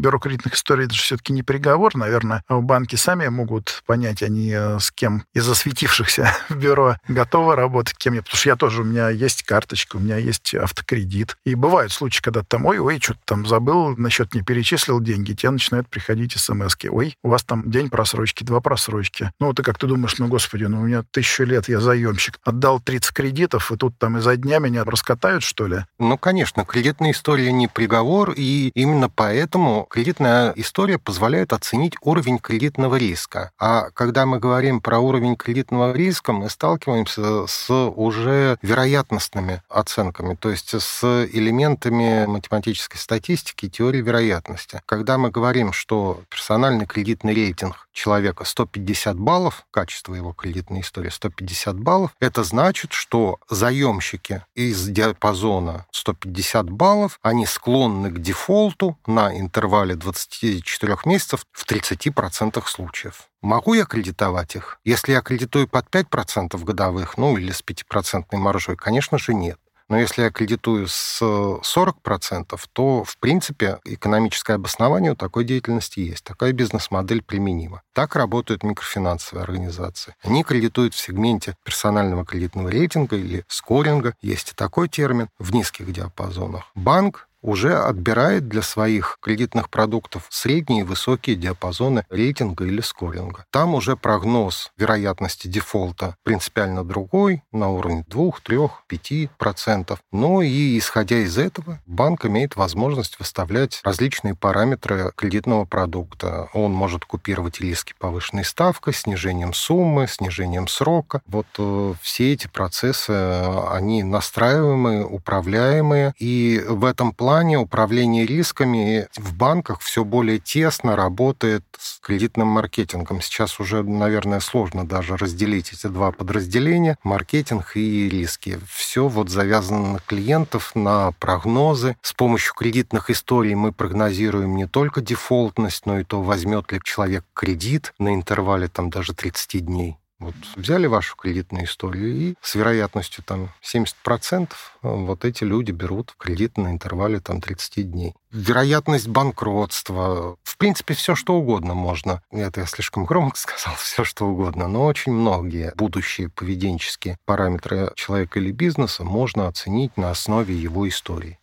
Бюро 0.00 0.18
кредитных 0.18 0.54
историй 0.54 0.86
это 0.86 0.94
же 0.94 1.02
все-таки 1.02 1.32
не 1.32 1.42
приговор, 1.42 1.94
наверное. 1.96 2.42
Банки 2.48 2.96
сами 2.96 3.28
могут 3.28 3.82
понять, 3.86 4.22
они 4.22 4.52
э, 4.52 4.78
с 4.78 4.90
кем 4.90 5.24
из 5.34 5.44
засветившихся 5.44 6.34
в 6.48 6.56
бюро 6.56 6.96
готовы 7.08 7.56
работать, 7.56 7.96
кем 7.96 8.14
я. 8.14 8.22
Потому 8.22 8.36
что 8.36 8.48
я 8.48 8.56
тоже, 8.56 8.82
у 8.82 8.84
меня 8.84 9.10
есть 9.10 9.42
карточка, 9.42 9.96
у 9.96 10.00
меня 10.00 10.16
есть 10.16 10.54
автокредит. 10.54 11.36
И 11.44 11.54
бывают 11.54 11.92
случаи, 11.92 12.22
когда 12.22 12.42
там, 12.42 12.66
ой, 12.66 12.78
ой, 12.78 12.98
что-то 13.00 13.20
там 13.24 13.46
забыл, 13.46 13.96
на 13.96 14.10
счет 14.10 14.34
не 14.34 14.42
перечислил 14.42 15.00
деньги, 15.00 15.32
тебе 15.32 15.50
начинают 15.50 15.88
приходить 15.88 16.32
смс 16.32 16.74
-ки. 16.76 16.88
Ой, 16.88 17.14
у 17.22 17.28
вас 17.28 17.44
там 17.44 17.70
день 17.70 17.90
просрочки, 17.90 18.44
два 18.44 18.60
просрочки. 18.60 19.32
Ну, 19.40 19.52
ты 19.52 19.62
как 19.62 19.78
ты 19.78 19.86
думаешь, 19.86 20.18
ну, 20.18 20.28
господи, 20.28 20.64
ну, 20.64 20.80
у 20.80 20.84
меня 20.84 21.04
тысячу 21.10 21.44
лет, 21.44 21.68
я 21.68 21.80
заемщик. 21.80 22.38
Отдал 22.44 22.80
30 22.80 23.12
кредитов, 23.12 23.70
и 23.72 23.76
тут 23.76 23.98
там 23.98 24.18
изо 24.18 24.36
дня 24.36 24.58
меня 24.58 24.84
раскатают, 24.84 25.42
что 25.42 25.66
ли? 25.66 25.84
Ну, 25.98 26.16
конечно, 26.18 26.64
кредитная 26.64 27.12
история 27.12 27.52
не 27.52 27.68
приговор, 27.68 28.32
и 28.36 28.70
именно 28.74 29.08
поэтому 29.08 29.86
кредитная 29.90 30.52
история 30.56 30.98
позволяет 30.98 31.52
оценить 31.52 31.94
уровень 32.00 32.38
кредитного 32.38 32.94
риска. 32.94 33.50
А 33.58 33.90
когда 33.90 34.24
мы 34.24 34.38
говорим 34.38 34.80
про 34.80 35.00
уровень 35.00 35.36
кредитного 35.36 35.92
риска, 35.92 36.32
мы 36.32 36.48
сталкиваемся 36.48 37.46
с 37.46 37.70
уже 37.70 38.56
вероятностными 38.62 39.62
оценками, 39.68 40.36
то 40.36 40.50
есть 40.50 40.80
с 40.80 41.26
элементами 41.32 42.24
математической 42.26 42.98
статистики 42.98 43.68
теории 43.68 44.00
вероятности. 44.00 44.80
Когда 44.86 45.18
мы 45.18 45.30
говорим, 45.30 45.72
что 45.72 46.22
персональный 46.30 46.86
кредитный 46.86 47.34
рейтинг 47.34 47.88
человека 47.92 48.44
150 48.44 49.18
баллов, 49.18 49.66
качество 49.72 50.14
его 50.14 50.32
кредитной 50.32 50.82
истории 50.82 51.10
150 51.10 51.76
баллов, 51.80 52.14
это 52.20 52.44
значит, 52.44 52.92
что 52.92 53.38
заемщики 53.48 54.44
из 54.54 54.86
диапазона 54.86 55.86
150 55.90 56.70
баллов, 56.70 57.18
они 57.22 57.44
склонны 57.44 58.10
к 58.10 58.20
дефолту 58.20 58.96
на 59.06 59.36
интервал 59.36 59.69
интервале 59.70 59.94
24 59.94 60.96
месяцев 61.04 61.44
в 61.52 61.64
30% 61.64 62.62
случаев. 62.66 63.28
Могу 63.40 63.74
я 63.74 63.84
кредитовать 63.84 64.56
их? 64.56 64.80
Если 64.84 65.12
я 65.12 65.22
кредитую 65.22 65.68
под 65.68 65.86
5% 65.86 66.62
годовых, 66.64 67.16
ну 67.16 67.36
или 67.36 67.52
с 67.52 67.62
5% 67.62 68.24
маржой, 68.36 68.76
конечно 68.76 69.16
же, 69.18 69.32
нет. 69.32 69.58
Но 69.88 69.98
если 69.98 70.22
я 70.22 70.30
кредитую 70.30 70.86
с 70.88 71.20
40%, 71.20 72.60
то, 72.72 73.04
в 73.04 73.18
принципе, 73.18 73.78
экономическое 73.84 74.54
обоснование 74.54 75.12
у 75.12 75.16
такой 75.16 75.44
деятельности 75.44 75.98
есть. 76.00 76.24
Такая 76.24 76.52
бизнес-модель 76.52 77.22
применима. 77.22 77.82
Так 77.92 78.14
работают 78.14 78.62
микрофинансовые 78.62 79.42
организации. 79.42 80.14
Они 80.22 80.44
кредитуют 80.44 80.94
в 80.94 80.98
сегменте 80.98 81.56
персонального 81.64 82.24
кредитного 82.24 82.68
рейтинга 82.68 83.16
или 83.16 83.44
скоринга, 83.48 84.14
есть 84.22 84.52
и 84.52 84.54
такой 84.54 84.88
термин, 84.88 85.28
в 85.40 85.52
низких 85.52 85.92
диапазонах. 85.92 86.70
Банк 86.76 87.28
уже 87.42 87.76
отбирает 87.76 88.48
для 88.48 88.62
своих 88.62 89.18
кредитных 89.20 89.70
продуктов 89.70 90.26
средние 90.30 90.80
и 90.80 90.84
высокие 90.84 91.36
диапазоны 91.36 92.04
рейтинга 92.10 92.64
или 92.64 92.80
скоринга. 92.80 93.44
Там 93.50 93.74
уже 93.74 93.96
прогноз 93.96 94.72
вероятности 94.76 95.48
дефолта 95.48 96.16
принципиально 96.22 96.84
другой, 96.84 97.42
на 97.52 97.70
уровне 97.70 98.04
2, 98.08 98.32
3, 98.42 98.58
5%. 98.88 99.98
Но 100.12 100.42
и 100.42 100.78
исходя 100.78 101.18
из 101.18 101.38
этого, 101.38 101.80
банк 101.86 102.26
имеет 102.26 102.56
возможность 102.56 103.18
выставлять 103.18 103.80
различные 103.84 104.34
параметры 104.34 105.12
кредитного 105.16 105.64
продукта. 105.64 106.48
Он 106.52 106.72
может 106.72 107.04
купировать 107.04 107.60
риски 107.60 107.94
повышенной 107.98 108.44
ставкой, 108.44 108.94
снижением 108.94 109.54
суммы, 109.54 110.06
снижением 110.08 110.68
срока. 110.68 111.22
Вот 111.26 111.46
э, 111.58 111.94
все 112.02 112.32
эти 112.32 112.46
процессы, 112.46 113.10
они 113.10 114.02
настраиваемые, 114.02 115.04
управляемые, 115.04 116.14
и 116.18 116.62
в 116.66 116.84
этом 116.84 117.12
плане 117.12 117.29
плане 117.30 117.58
управления 117.58 118.26
рисками 118.26 119.06
в 119.16 119.36
банках 119.36 119.78
все 119.82 120.04
более 120.04 120.40
тесно 120.40 120.96
работает 120.96 121.62
с 121.78 122.00
кредитным 122.00 122.48
маркетингом. 122.48 123.20
Сейчас 123.20 123.60
уже, 123.60 123.84
наверное, 123.84 124.40
сложно 124.40 124.84
даже 124.84 125.16
разделить 125.16 125.72
эти 125.72 125.86
два 125.86 126.10
подразделения, 126.10 126.98
маркетинг 127.04 127.76
и 127.76 128.08
риски. 128.08 128.58
Все 128.68 129.06
вот 129.06 129.28
завязано 129.28 129.92
на 129.92 129.98
клиентов, 130.00 130.72
на 130.74 131.12
прогнозы. 131.20 131.96
С 132.02 132.14
помощью 132.14 132.52
кредитных 132.54 133.10
историй 133.10 133.54
мы 133.54 133.70
прогнозируем 133.70 134.56
не 134.56 134.66
только 134.66 135.00
дефолтность, 135.00 135.86
но 135.86 136.00
и 136.00 136.02
то, 136.02 136.22
возьмет 136.22 136.72
ли 136.72 136.80
человек 136.82 137.24
кредит 137.32 137.94
на 138.00 138.12
интервале 138.12 138.66
там 138.66 138.90
даже 138.90 139.14
30 139.14 139.64
дней. 139.64 139.99
Вот 140.20 140.34
взяли 140.54 140.86
вашу 140.86 141.16
кредитную 141.16 141.64
историю 141.64 142.14
и 142.14 142.34
с 142.42 142.54
вероятностью 142.54 143.24
там 143.24 143.48
70% 143.62 144.50
э, 144.50 144.52
вот 144.82 145.24
эти 145.24 145.44
люди 145.44 145.72
берут 145.72 146.14
кредит 146.18 146.58
на 146.58 146.68
интервале 146.68 147.20
там 147.20 147.40
30 147.40 147.90
дней. 147.90 148.14
Вероятность 148.30 149.08
банкротства, 149.08 150.36
в 150.42 150.56
принципе, 150.58 150.92
все 150.92 151.14
что 151.14 151.34
угодно 151.34 151.72
можно. 151.72 152.22
Это 152.30 152.60
я 152.60 152.66
слишком 152.66 153.06
громко 153.06 153.36
сказал, 153.38 153.74
все 153.76 154.04
что 154.04 154.26
угодно, 154.26 154.68
но 154.68 154.84
очень 154.84 155.12
многие 155.12 155.72
будущие 155.74 156.28
поведенческие 156.28 157.16
параметры 157.24 157.92
человека 157.96 158.38
или 158.38 158.52
бизнеса 158.52 159.04
можно 159.04 159.48
оценить 159.48 159.96
на 159.96 160.10
основе 160.10 160.54
его 160.54 160.86
истории. 160.86 161.39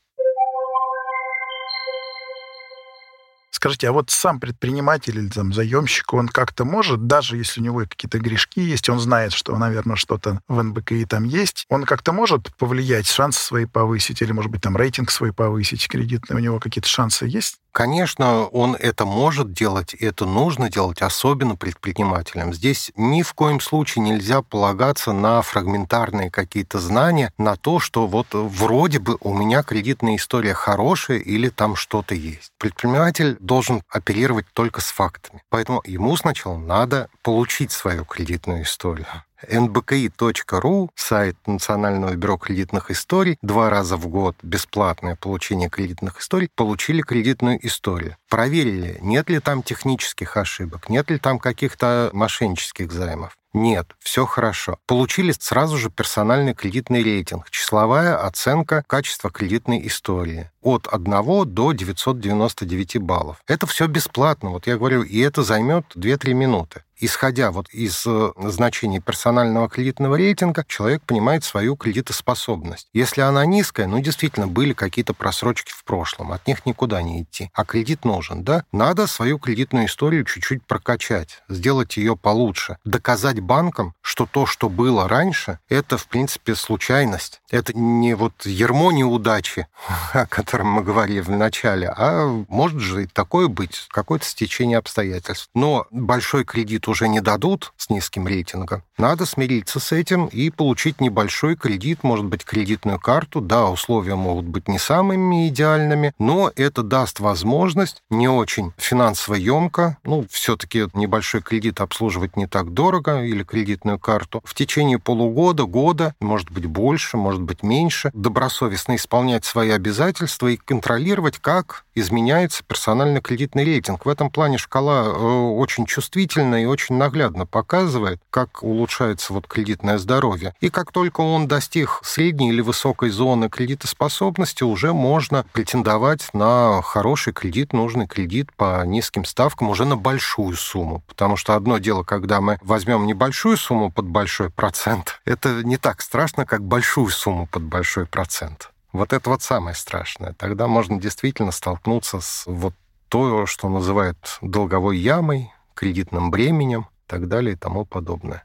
Скажите, 3.58 3.90
а 3.90 3.92
вот 3.92 4.12
сам 4.12 4.40
предприниматель 4.40 5.18
или 5.18 5.30
там 5.30 5.52
заемщик, 5.52 6.14
он 6.14 6.28
как-то 6.28 6.64
может, 6.64 7.08
даже 7.08 7.38
если 7.38 7.60
у 7.60 7.64
него 7.64 7.80
какие-то 7.80 8.20
грешки 8.20 8.62
есть, 8.62 8.88
он 8.88 9.00
знает, 9.00 9.34
что, 9.34 9.58
наверное, 9.58 9.96
что-то 9.96 10.42
в 10.48 10.62
НБКИ 10.62 11.06
там 11.06 11.24
есть, 11.24 11.66
он 11.68 11.86
как-то 11.86 12.14
может 12.14 12.56
повлиять, 12.58 13.08
шансы 13.08 13.40
свои 13.40 13.66
повысить, 13.66 14.22
или, 14.22 14.32
может 14.32 14.52
быть, 14.52 14.62
там 14.62 14.78
рейтинг 14.78 15.10
свой 15.10 15.34
повысить 15.34 15.88
кредитный, 15.88 16.36
у 16.36 16.40
него 16.40 16.60
какие-то 16.60 16.88
шансы 16.88 17.26
есть? 17.26 17.58
Конечно, 17.78 18.48
он 18.48 18.74
это 18.74 19.06
может 19.06 19.54
делать, 19.54 19.94
это 19.94 20.26
нужно 20.26 20.68
делать, 20.68 21.04
особенно 21.04 21.56
предпринимателям. 21.56 22.52
Здесь 22.52 22.92
ни 22.96 23.22
в 23.22 23.36
коем 23.36 23.60
случае 23.60 24.04
нельзя 24.04 24.42
полагаться 24.42 25.12
на 25.12 25.44
фрагментарные 25.44 26.32
какие-то 26.32 26.80
знания, 26.80 27.32
на 27.38 27.56
то, 27.56 27.78
что 27.78 28.08
вот 28.08 28.30
вроде 28.32 28.98
бы 28.98 29.18
у 29.22 29.32
меня 29.32 29.62
кредитная 29.62 30.16
история 30.16 30.56
хорошая 30.56 31.20
или 31.20 31.50
там 31.50 31.76
что-то 31.76 32.16
есть. 32.16 32.52
Предприниматель 32.58 33.38
должен 33.40 33.84
оперировать 33.90 34.48
только 34.54 34.82
с 34.82 34.86
фактами. 34.86 35.44
Поэтому 35.52 35.84
ему 35.86 36.18
сначала 36.18 36.58
надо 36.58 37.10
получить 37.22 37.72
свою 37.72 38.06
кредитную 38.06 38.64
историю 38.64 39.06
nbki.ru, 39.48 40.90
сайт 40.96 41.36
Национального 41.46 42.16
бюро 42.16 42.38
кредитных 42.38 42.92
историй, 42.92 43.38
два 43.42 43.70
раза 43.70 43.98
в 43.98 44.08
год 44.08 44.36
бесплатное 44.44 45.16
получение 45.16 45.70
кредитных 45.70 46.20
историй, 46.20 46.50
получили 46.56 47.02
кредитную 47.02 47.66
историю. 47.66 48.18
Проверили, 48.30 48.98
нет 49.02 49.30
ли 49.30 49.40
там 49.40 49.64
технических 49.64 50.38
ошибок, 50.38 50.90
нет 50.90 51.10
ли 51.10 51.18
там 51.18 51.40
каких-то 51.40 52.10
мошеннических 52.14 52.92
займов. 52.92 53.38
Нет, 53.58 53.96
все 53.98 54.28
хорошо. 54.28 54.78
Получили 54.86 55.34
сразу 55.38 55.78
же 55.78 55.90
персональный 55.90 56.54
кредитный 56.54 57.02
рейтинг, 57.02 57.50
числовая 57.50 58.16
оценка 58.16 58.84
качества 58.86 59.32
кредитной 59.32 59.86
истории 59.88 60.52
от 60.62 60.88
1 60.92 61.54
до 61.56 61.72
999 61.72 62.98
баллов. 62.98 63.42
Это 63.48 63.66
все 63.66 63.88
бесплатно, 63.88 64.52
вот 64.52 64.68
я 64.68 64.78
говорю, 64.78 65.02
и 65.02 65.20
это 65.20 65.42
займет 65.42 65.86
2-3 65.96 66.34
минуты 66.36 66.84
исходя 67.00 67.52
вот 67.52 67.70
из 67.70 68.04
э, 68.06 68.32
значения 68.38 69.00
персонального 69.00 69.70
кредитного 69.70 70.16
рейтинга, 70.16 70.66
человек 70.68 71.04
понимает 71.04 71.44
свою 71.44 71.76
кредитоспособность. 71.76 72.90
Если 72.94 73.22
она 73.22 73.46
низкая, 73.46 73.88
ну, 73.88 74.00
действительно, 74.00 74.48
были 74.48 74.74
какие-то 74.74 75.14
просрочки 75.14 75.72
в 75.72 75.84
прошлом, 75.84 76.32
от 76.32 76.48
них 76.48 76.66
никуда 76.66 77.02
не 77.02 77.24
идти. 77.24 77.50
А 77.54 77.66
кредит 77.66 78.06
нужен, 78.06 78.44
да? 78.44 78.64
Надо 78.72 79.08
свою 79.08 79.40
кредитную 79.40 79.88
историю 79.88 80.26
чуть-чуть 80.26 80.66
прокачать, 80.66 81.42
сделать 81.50 81.98
ее 81.98 82.16
получше, 82.16 82.78
доказать 82.84 83.40
банкам, 83.48 83.94
что 84.02 84.26
то, 84.26 84.46
что 84.46 84.70
было 84.70 85.08
раньше, 85.08 85.60
это, 85.70 85.98
в 85.98 86.08
принципе, 86.08 86.56
случайность. 86.56 87.42
Это 87.50 87.76
не 87.76 88.14
вот 88.14 88.46
ермо 88.46 88.92
неудачи, 88.92 89.68
о 90.14 90.28
котором 90.28 90.68
мы 90.68 90.84
говорили 90.84 91.22
в 91.22 91.30
начале, 91.30 91.92
а 91.96 92.28
может 92.50 92.80
же 92.80 93.04
и 93.04 93.08
такое 93.08 93.48
быть, 93.48 93.88
какое-то 93.90 94.26
стечение 94.26 94.78
обстоятельств. 94.78 95.50
Но 95.56 95.88
большой 95.92 96.44
кредит 96.44 96.88
уже 96.88 97.08
не 97.08 97.22
дадут 97.22 97.74
с 97.78 97.90
низким 97.90 98.28
рейтингом, 98.28 98.84
надо 98.98 99.26
смириться 99.26 99.80
с 99.80 99.92
этим 99.92 100.26
и 100.26 100.50
получить 100.50 101.00
небольшой 101.00 101.56
кредит, 101.56 102.04
может 102.04 102.26
быть, 102.26 102.44
кредитную 102.44 103.00
карту. 103.00 103.42
Да, 103.42 103.70
условия 103.70 104.16
могут 104.16 104.46
быть 104.46 104.68
не 104.68 104.80
самыми 104.80 105.48
идеальными, 105.50 106.14
но 106.18 106.52
это 106.56 106.82
даст 106.82 107.20
возможность 107.20 108.02
не 108.10 108.28
очень 108.28 108.74
финансово 108.78 109.36
емко, 109.36 109.98
ну, 110.04 110.26
все-таки 110.32 110.88
небольшой 110.94 111.42
кредит 111.42 111.80
обслуживать 111.80 112.36
не 112.38 112.48
так 112.48 112.74
дорого, 112.74 113.24
или 113.24 113.37
кредитную 113.44 114.00
карту, 114.00 114.42
в 114.44 114.54
течение 114.54 115.00
полугода, 115.00 115.66
года, 115.66 116.16
может 116.20 116.52
быть, 116.52 116.66
больше, 116.66 117.18
может 117.18 117.42
быть, 117.42 117.64
меньше, 117.64 118.12
добросовестно 118.14 118.96
исполнять 118.96 119.46
свои 119.46 119.70
обязательства 119.72 120.48
и 120.48 120.58
контролировать, 120.58 121.40
как 121.40 121.86
изменяется 122.00 122.64
персональный 122.64 123.22
кредитный 123.22 123.64
рейтинг. 123.64 124.06
В 124.06 124.10
этом 124.10 124.30
плане 124.30 124.58
шкала 124.58 125.06
э, 125.06 125.10
очень 125.10 125.86
чувствительная 125.86 126.64
и 126.64 126.66
очень 126.66 126.96
наглядно 126.96 127.46
показывает, 127.46 128.20
как 128.30 128.64
улучшается 128.64 129.34
вот 129.34 129.48
кредитное 129.48 129.98
здоровье. 129.98 130.54
И 130.60 130.70
как 130.70 130.92
только 130.92 131.22
он 131.22 131.48
достиг 131.48 132.00
средней 132.04 132.50
или 132.50 132.62
высокой 132.62 133.10
зоны 133.10 133.50
кредитоспособности, 133.50 134.64
уже 134.64 134.94
можно 134.94 135.46
претендовать 135.54 136.30
на 136.34 136.82
хороший 136.82 137.34
кредит, 137.34 137.74
нужный 137.74 138.08
кредит 138.08 138.52
по 138.54 138.86
низким 138.86 139.26
ставкам, 139.26 139.70
уже 139.70 139.86
на 139.86 139.96
большую 139.96 140.56
сумму. 140.56 141.04
Потому 141.08 141.38
что 141.38 141.56
одно 141.56 141.78
дело, 141.78 142.04
когда 142.04 142.42
мы 142.42 142.58
возьмем 142.62 143.06
небольшую 143.06 143.58
сумму 143.58 143.92
под 143.92 144.06
большой 144.06 144.50
процент, 144.50 145.20
это 145.26 145.64
не 145.64 145.78
так 145.78 146.02
страшно, 146.02 146.46
как 146.46 146.64
большую 146.64 147.10
сумму 147.10 147.48
под 147.48 147.64
большой 147.64 148.06
процент. 148.06 148.72
Вот 148.98 149.14
это 149.14 149.30
вот 149.30 149.44
самое 149.44 149.76
страшное. 149.76 150.34
Тогда 150.34 150.66
можно 150.66 151.00
действительно 151.00 151.52
столкнуться 151.52 152.20
с 152.20 152.48
вот 152.48 152.74
то, 153.10 153.46
что 153.46 153.70
называют 153.70 154.18
долговой 154.42 154.98
ямой, 154.98 155.52
кредитным 155.76 156.32
бременем 156.32 156.82
и 156.82 156.86
так 157.06 157.28
далее 157.28 157.54
и 157.54 157.56
тому 157.56 157.86
подобное. 157.86 158.44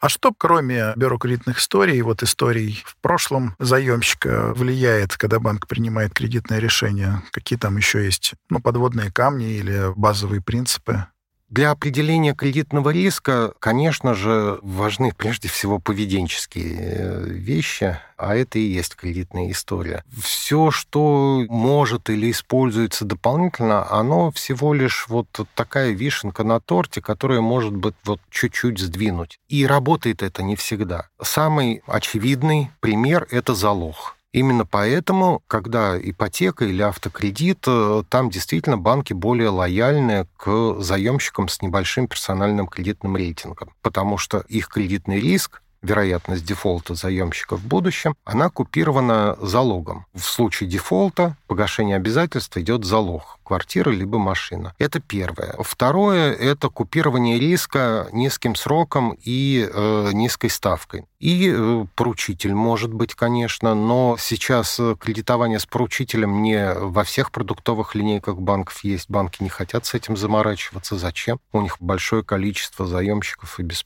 А 0.00 0.08
что, 0.10 0.34
кроме 0.36 0.92
бюро 0.96 1.16
кредитных 1.16 1.60
историй, 1.60 2.02
вот 2.02 2.22
историй 2.22 2.82
в 2.84 2.98
прошлом 2.98 3.56
заемщика 3.58 4.52
влияет, 4.52 5.16
когда 5.16 5.40
банк 5.40 5.68
принимает 5.68 6.12
кредитное 6.12 6.58
решение? 6.58 7.22
Какие 7.30 7.58
там 7.58 7.78
еще 7.78 8.04
есть 8.04 8.34
ну, 8.50 8.60
подводные 8.60 9.10
камни 9.10 9.54
или 9.54 9.94
базовые 9.96 10.42
принципы? 10.42 11.06
Для 11.52 11.70
определения 11.70 12.34
кредитного 12.34 12.88
риска, 12.88 13.52
конечно 13.58 14.14
же, 14.14 14.58
важны 14.62 15.12
прежде 15.14 15.48
всего 15.48 15.78
поведенческие 15.78 16.78
э, 16.80 17.24
вещи, 17.26 17.98
а 18.16 18.34
это 18.34 18.58
и 18.58 18.62
есть 18.62 18.96
кредитная 18.96 19.50
история. 19.50 20.02
Все, 20.18 20.70
что 20.70 21.44
может 21.50 22.08
или 22.08 22.30
используется 22.30 23.04
дополнительно, 23.04 23.86
оно 23.90 24.30
всего 24.30 24.72
лишь 24.72 25.04
вот 25.08 25.28
такая 25.54 25.90
вишенка 25.90 26.42
на 26.42 26.58
торте, 26.58 27.02
которая 27.02 27.42
может 27.42 27.76
быть 27.76 27.96
вот 28.04 28.20
чуть-чуть 28.30 28.78
сдвинуть. 28.78 29.38
И 29.50 29.66
работает 29.66 30.22
это 30.22 30.42
не 30.42 30.56
всегда. 30.56 31.08
Самый 31.20 31.82
очевидный 31.86 32.70
пример– 32.80 33.26
это 33.30 33.54
залог 33.54 34.16
Именно 34.32 34.64
поэтому, 34.64 35.42
когда 35.46 35.98
ипотека 36.00 36.64
или 36.64 36.80
автокредит, 36.80 37.64
э, 37.66 38.02
там 38.08 38.30
действительно 38.30 38.78
банки 38.78 39.12
более 39.12 39.50
лояльны 39.50 40.26
к 40.38 40.76
заемщикам 40.80 41.48
с 41.48 41.60
небольшим 41.60 42.08
персональным 42.08 42.66
кредитным 42.66 43.14
рейтингом, 43.14 43.74
потому 43.82 44.16
что 44.16 44.38
их 44.48 44.68
кредитный 44.68 45.20
риск 45.20 45.61
вероятность 45.82 46.44
дефолта 46.44 46.94
заемщика 46.94 47.56
в 47.56 47.64
будущем, 47.64 48.14
она 48.24 48.48
купирована 48.48 49.36
залогом. 49.40 50.06
В 50.14 50.20
случае 50.20 50.70
дефолта 50.70 51.36
погашение 51.46 51.96
обязательств 51.96 52.56
идет 52.56 52.84
залог 52.84 53.38
квартира 53.44 53.90
либо 53.90 54.18
машина. 54.18 54.74
Это 54.78 54.98
первое. 54.98 55.54
Второе– 55.60 56.32
это 56.40 56.70
купирование 56.70 57.38
риска 57.38 58.08
низким 58.12 58.54
сроком 58.54 59.18
и 59.22 59.68
э, 59.70 60.10
низкой 60.14 60.48
ставкой. 60.48 61.04
И 61.20 61.52
э, 61.54 61.84
поручитель 61.94 62.54
может 62.54 62.94
быть, 62.94 63.14
конечно, 63.14 63.74
но 63.74 64.16
сейчас 64.18 64.80
кредитование 64.98 65.58
с 65.58 65.66
поручителем 65.66 66.42
не 66.42 66.72
во 66.72 67.04
всех 67.04 67.30
продуктовых 67.30 67.94
линейках 67.94 68.38
банков 68.38 68.82
есть. 68.84 69.10
Банки 69.10 69.42
не 69.42 69.50
хотят 69.50 69.84
с 69.84 69.92
этим 69.92 70.16
заморачиваться. 70.16 70.96
Зачем? 70.96 71.38
У 71.52 71.60
них 71.60 71.76
большое 71.78 72.24
количество 72.24 72.86
заемщиков 72.86 73.60
и 73.60 73.62
без 73.62 73.82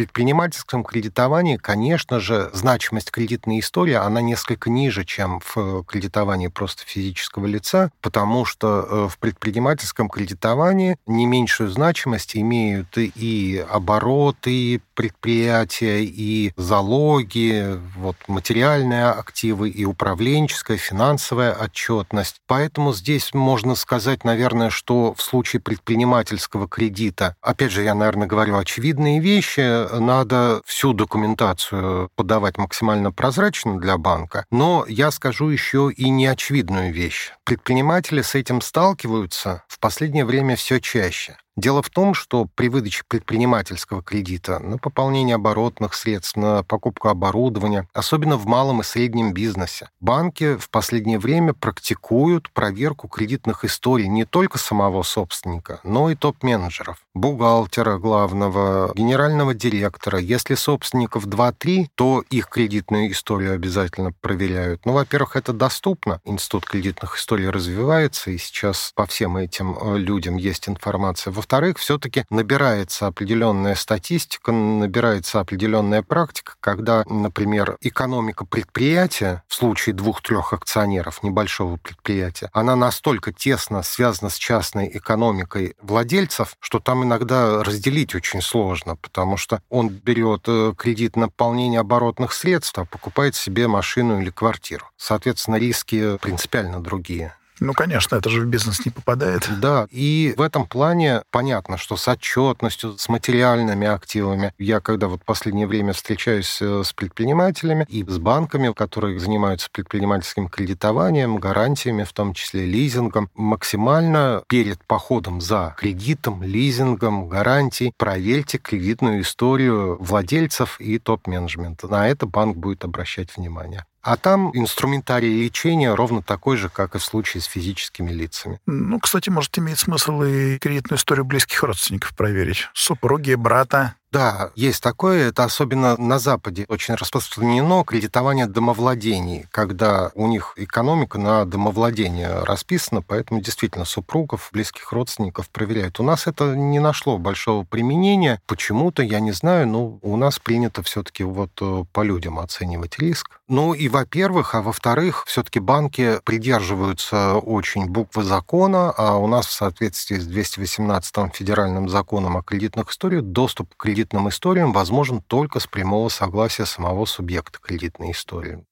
предпринимательском 0.00 0.82
кредитовании, 0.82 1.58
конечно 1.58 2.20
же, 2.20 2.48
значимость 2.54 3.10
кредитной 3.10 3.58
истории, 3.60 3.92
она 3.92 4.22
несколько 4.22 4.70
ниже, 4.70 5.04
чем 5.04 5.42
в 5.44 5.84
кредитовании 5.84 6.46
просто 6.46 6.84
физического 6.86 7.44
лица, 7.44 7.90
потому 8.00 8.46
что 8.46 8.86
э, 8.88 9.08
в 9.10 9.18
предпринимательском 9.18 10.08
кредитовании 10.08 10.96
не 11.06 11.26
меньшую 11.26 11.68
значимость 11.68 12.34
имеют 12.34 12.96
и 12.96 13.62
обороты 13.68 14.80
предприятия, 14.94 16.02
и 16.02 16.54
залоги, 16.56 17.78
вот, 17.96 18.16
материальные 18.26 19.06
активы, 19.10 19.68
и 19.68 19.84
управленческая, 19.84 20.78
финансовая 20.78 21.52
отчетность. 21.52 22.36
Поэтому 22.46 22.94
здесь 22.94 23.34
можно 23.34 23.74
сказать, 23.74 24.24
наверное, 24.24 24.70
что 24.70 25.12
в 25.12 25.20
случае 25.20 25.60
предпринимательского 25.60 26.68
кредита, 26.68 27.36
опять 27.42 27.70
же, 27.72 27.82
я, 27.82 27.94
наверное, 27.94 28.26
говорю 28.26 28.56
очевидные 28.56 29.20
вещи, 29.20 29.60
надо 29.98 30.62
всю 30.64 30.92
документацию 30.92 32.10
подавать 32.16 32.58
максимально 32.58 33.12
прозрачно 33.12 33.78
для 33.78 33.96
банка, 33.98 34.44
но 34.50 34.84
я 34.88 35.10
скажу 35.10 35.48
еще 35.48 35.90
и 35.94 36.08
неочевидную 36.08 36.92
вещь. 36.92 37.32
Предприниматели 37.44 38.22
с 38.22 38.34
этим 38.34 38.60
сталкиваются 38.60 39.64
в 39.68 39.78
последнее 39.80 40.24
время 40.24 40.56
все 40.56 40.80
чаще. 40.80 41.36
Дело 41.60 41.82
в 41.82 41.90
том, 41.90 42.14
что 42.14 42.46
при 42.54 42.70
выдаче 42.70 43.02
предпринимательского 43.06 44.02
кредита 44.02 44.58
на 44.60 44.78
пополнение 44.78 45.34
оборотных 45.34 45.92
средств, 45.92 46.36
на 46.36 46.62
покупку 46.62 47.08
оборудования, 47.08 47.86
особенно 47.92 48.38
в 48.38 48.46
малом 48.46 48.80
и 48.80 48.82
среднем 48.82 49.34
бизнесе, 49.34 49.90
банки 50.00 50.56
в 50.56 50.70
последнее 50.70 51.18
время 51.18 51.52
практикуют 51.52 52.50
проверку 52.52 53.08
кредитных 53.08 53.66
историй 53.66 54.08
не 54.08 54.24
только 54.24 54.56
самого 54.56 55.02
собственника, 55.02 55.80
но 55.84 56.10
и 56.10 56.14
топ-менеджеров, 56.14 56.96
бухгалтера 57.12 57.98
главного, 57.98 58.92
генерального 58.94 59.52
директора. 59.52 60.18
Если 60.18 60.54
собственников 60.54 61.26
2-3, 61.26 61.88
то 61.94 62.24
их 62.30 62.48
кредитную 62.48 63.12
историю 63.12 63.52
обязательно 63.52 64.12
проверяют. 64.22 64.86
Ну, 64.86 64.94
во-первых, 64.94 65.36
это 65.36 65.52
доступно. 65.52 66.22
Институт 66.24 66.64
кредитных 66.64 67.18
историй 67.18 67.50
развивается, 67.50 68.30
и 68.30 68.38
сейчас 68.38 68.92
по 68.94 69.04
всем 69.04 69.36
этим 69.36 69.76
э, 69.78 69.98
людям 69.98 70.38
есть 70.38 70.66
информация. 70.66 71.34
Во-вторых, 71.50 71.78
все-таки 71.78 72.26
набирается 72.30 73.08
определенная 73.08 73.74
статистика, 73.74 74.52
набирается 74.52 75.40
определенная 75.40 76.00
практика, 76.00 76.52
когда, 76.60 77.02
например, 77.08 77.76
экономика 77.80 78.44
предприятия 78.44 79.42
в 79.48 79.54
случае 79.56 79.96
двух-трех 79.96 80.52
акционеров 80.52 81.24
небольшого 81.24 81.76
предприятия, 81.76 82.50
она 82.52 82.76
настолько 82.76 83.32
тесно 83.32 83.82
связана 83.82 84.30
с 84.30 84.36
частной 84.36 84.96
экономикой 84.96 85.74
владельцев, 85.82 86.54
что 86.60 86.78
там 86.78 87.02
иногда 87.02 87.64
разделить 87.64 88.14
очень 88.14 88.42
сложно, 88.42 88.94
потому 88.94 89.36
что 89.36 89.60
он 89.70 89.88
берет 89.88 90.44
э, 90.46 90.72
кредит 90.78 91.16
на 91.16 91.22
наполнение 91.22 91.80
оборотных 91.80 92.32
средств, 92.32 92.78
а 92.78 92.84
покупает 92.84 93.34
себе 93.34 93.66
машину 93.66 94.20
или 94.20 94.30
квартиру. 94.30 94.86
Соответственно, 94.96 95.56
риски 95.56 96.16
принципиально 96.18 96.80
другие. 96.80 97.34
Ну, 97.60 97.74
конечно, 97.74 98.16
это 98.16 98.30
же 98.30 98.40
в 98.40 98.46
бизнес 98.46 98.84
не 98.86 98.90
попадает. 98.90 99.48
Да, 99.60 99.86
и 99.90 100.34
в 100.36 100.40
этом 100.40 100.66
плане 100.66 101.22
понятно, 101.30 101.76
что 101.76 101.96
с 101.96 102.08
отчетностью, 102.08 102.96
с 102.96 103.08
материальными 103.10 103.86
активами, 103.86 104.54
я 104.58 104.80
когда 104.80 105.08
вот 105.08 105.20
в 105.20 105.24
последнее 105.24 105.66
время 105.66 105.92
встречаюсь 105.92 106.58
э, 106.62 106.82
с 106.84 106.92
предпринимателями 106.94 107.84
и 107.88 108.02
с 108.02 108.18
банками, 108.18 108.72
которые 108.72 109.20
занимаются 109.20 109.68
предпринимательским 109.70 110.48
кредитованием, 110.48 111.36
гарантиями, 111.36 112.04
в 112.04 112.12
том 112.14 112.32
числе 112.32 112.64
лизингом, 112.64 113.28
максимально 113.34 114.42
перед 114.48 114.82
походом 114.84 115.42
за 115.42 115.74
кредитом, 115.76 116.42
лизингом, 116.42 117.28
гарантией 117.28 117.92
проверьте 117.96 118.56
кредитную 118.56 119.20
историю 119.20 119.98
владельцев 120.00 120.80
и 120.80 120.98
топ-менеджмента. 120.98 121.88
На 121.88 122.08
это 122.08 122.24
банк 122.26 122.56
будет 122.56 122.84
обращать 122.84 123.36
внимание. 123.36 123.84
А 124.02 124.16
там 124.16 124.50
инструментарий 124.54 125.44
лечения 125.44 125.94
ровно 125.94 126.22
такой 126.22 126.56
же, 126.56 126.68
как 126.68 126.94
и 126.94 126.98
в 126.98 127.04
случае 127.04 127.42
с 127.42 127.46
физическими 127.46 128.10
лицами. 128.10 128.60
Ну, 128.66 128.98
кстати, 128.98 129.28
может 129.28 129.58
иметь 129.58 129.78
смысл 129.78 130.22
и 130.22 130.58
кредитную 130.58 130.98
историю 130.98 131.24
близких 131.24 131.62
родственников 131.62 132.16
проверить. 132.16 132.68
Супруги, 132.72 133.34
брата, 133.34 133.94
да, 134.12 134.50
есть 134.56 134.82
такое. 134.82 135.28
Это 135.28 135.44
особенно 135.44 135.96
на 135.96 136.18
Западе 136.18 136.64
очень 136.68 136.94
распространено 136.94 137.84
кредитование 137.84 138.46
домовладений, 138.46 139.46
когда 139.52 140.10
у 140.14 140.26
них 140.26 140.54
экономика 140.56 141.16
на 141.16 141.44
домовладение 141.44 142.42
расписана, 142.42 143.02
поэтому 143.02 143.40
действительно 143.40 143.84
супругов, 143.84 144.50
близких 144.52 144.90
родственников 144.90 145.48
проверяют. 145.48 146.00
У 146.00 146.02
нас 146.02 146.26
это 146.26 146.56
не 146.56 146.80
нашло 146.80 147.18
большого 147.18 147.64
применения. 147.64 148.40
Почему-то, 148.46 149.04
я 149.04 149.20
не 149.20 149.30
знаю, 149.30 149.68
но 149.68 150.00
у 150.02 150.16
нас 150.16 150.40
принято 150.40 150.82
все-таки 150.82 151.22
вот 151.22 151.52
э, 151.60 151.84
по 151.92 152.02
людям 152.02 152.40
оценивать 152.40 152.98
риск. 152.98 153.40
Ну 153.46 153.74
и, 153.74 153.88
во-первых, 153.88 154.56
а 154.56 154.62
во-вторых, 154.62 155.24
все-таки 155.26 155.60
банки 155.60 156.18
придерживаются 156.24 157.36
очень 157.36 157.86
буквы 157.86 158.24
закона, 158.24 158.90
а 158.90 159.16
у 159.16 159.28
нас 159.28 159.46
в 159.46 159.52
соответствии 159.52 160.16
с 160.16 160.26
218 160.26 161.34
федеральным 161.34 161.88
законом 161.88 162.36
о 162.36 162.42
кредитных 162.42 162.90
историях 162.90 163.22
доступ 163.22 163.72
к 163.74 163.82
кредитным 163.82 163.99
кредитным 164.00 164.30
историям 164.30 164.72
возможен 164.72 165.20
только 165.20 165.60
с 165.60 165.66
прямого 165.66 166.08
согласия 166.08 166.64
самого 166.64 167.04
субъекта 167.04 167.58
кредитной 167.60 168.12
истории. 168.12 168.64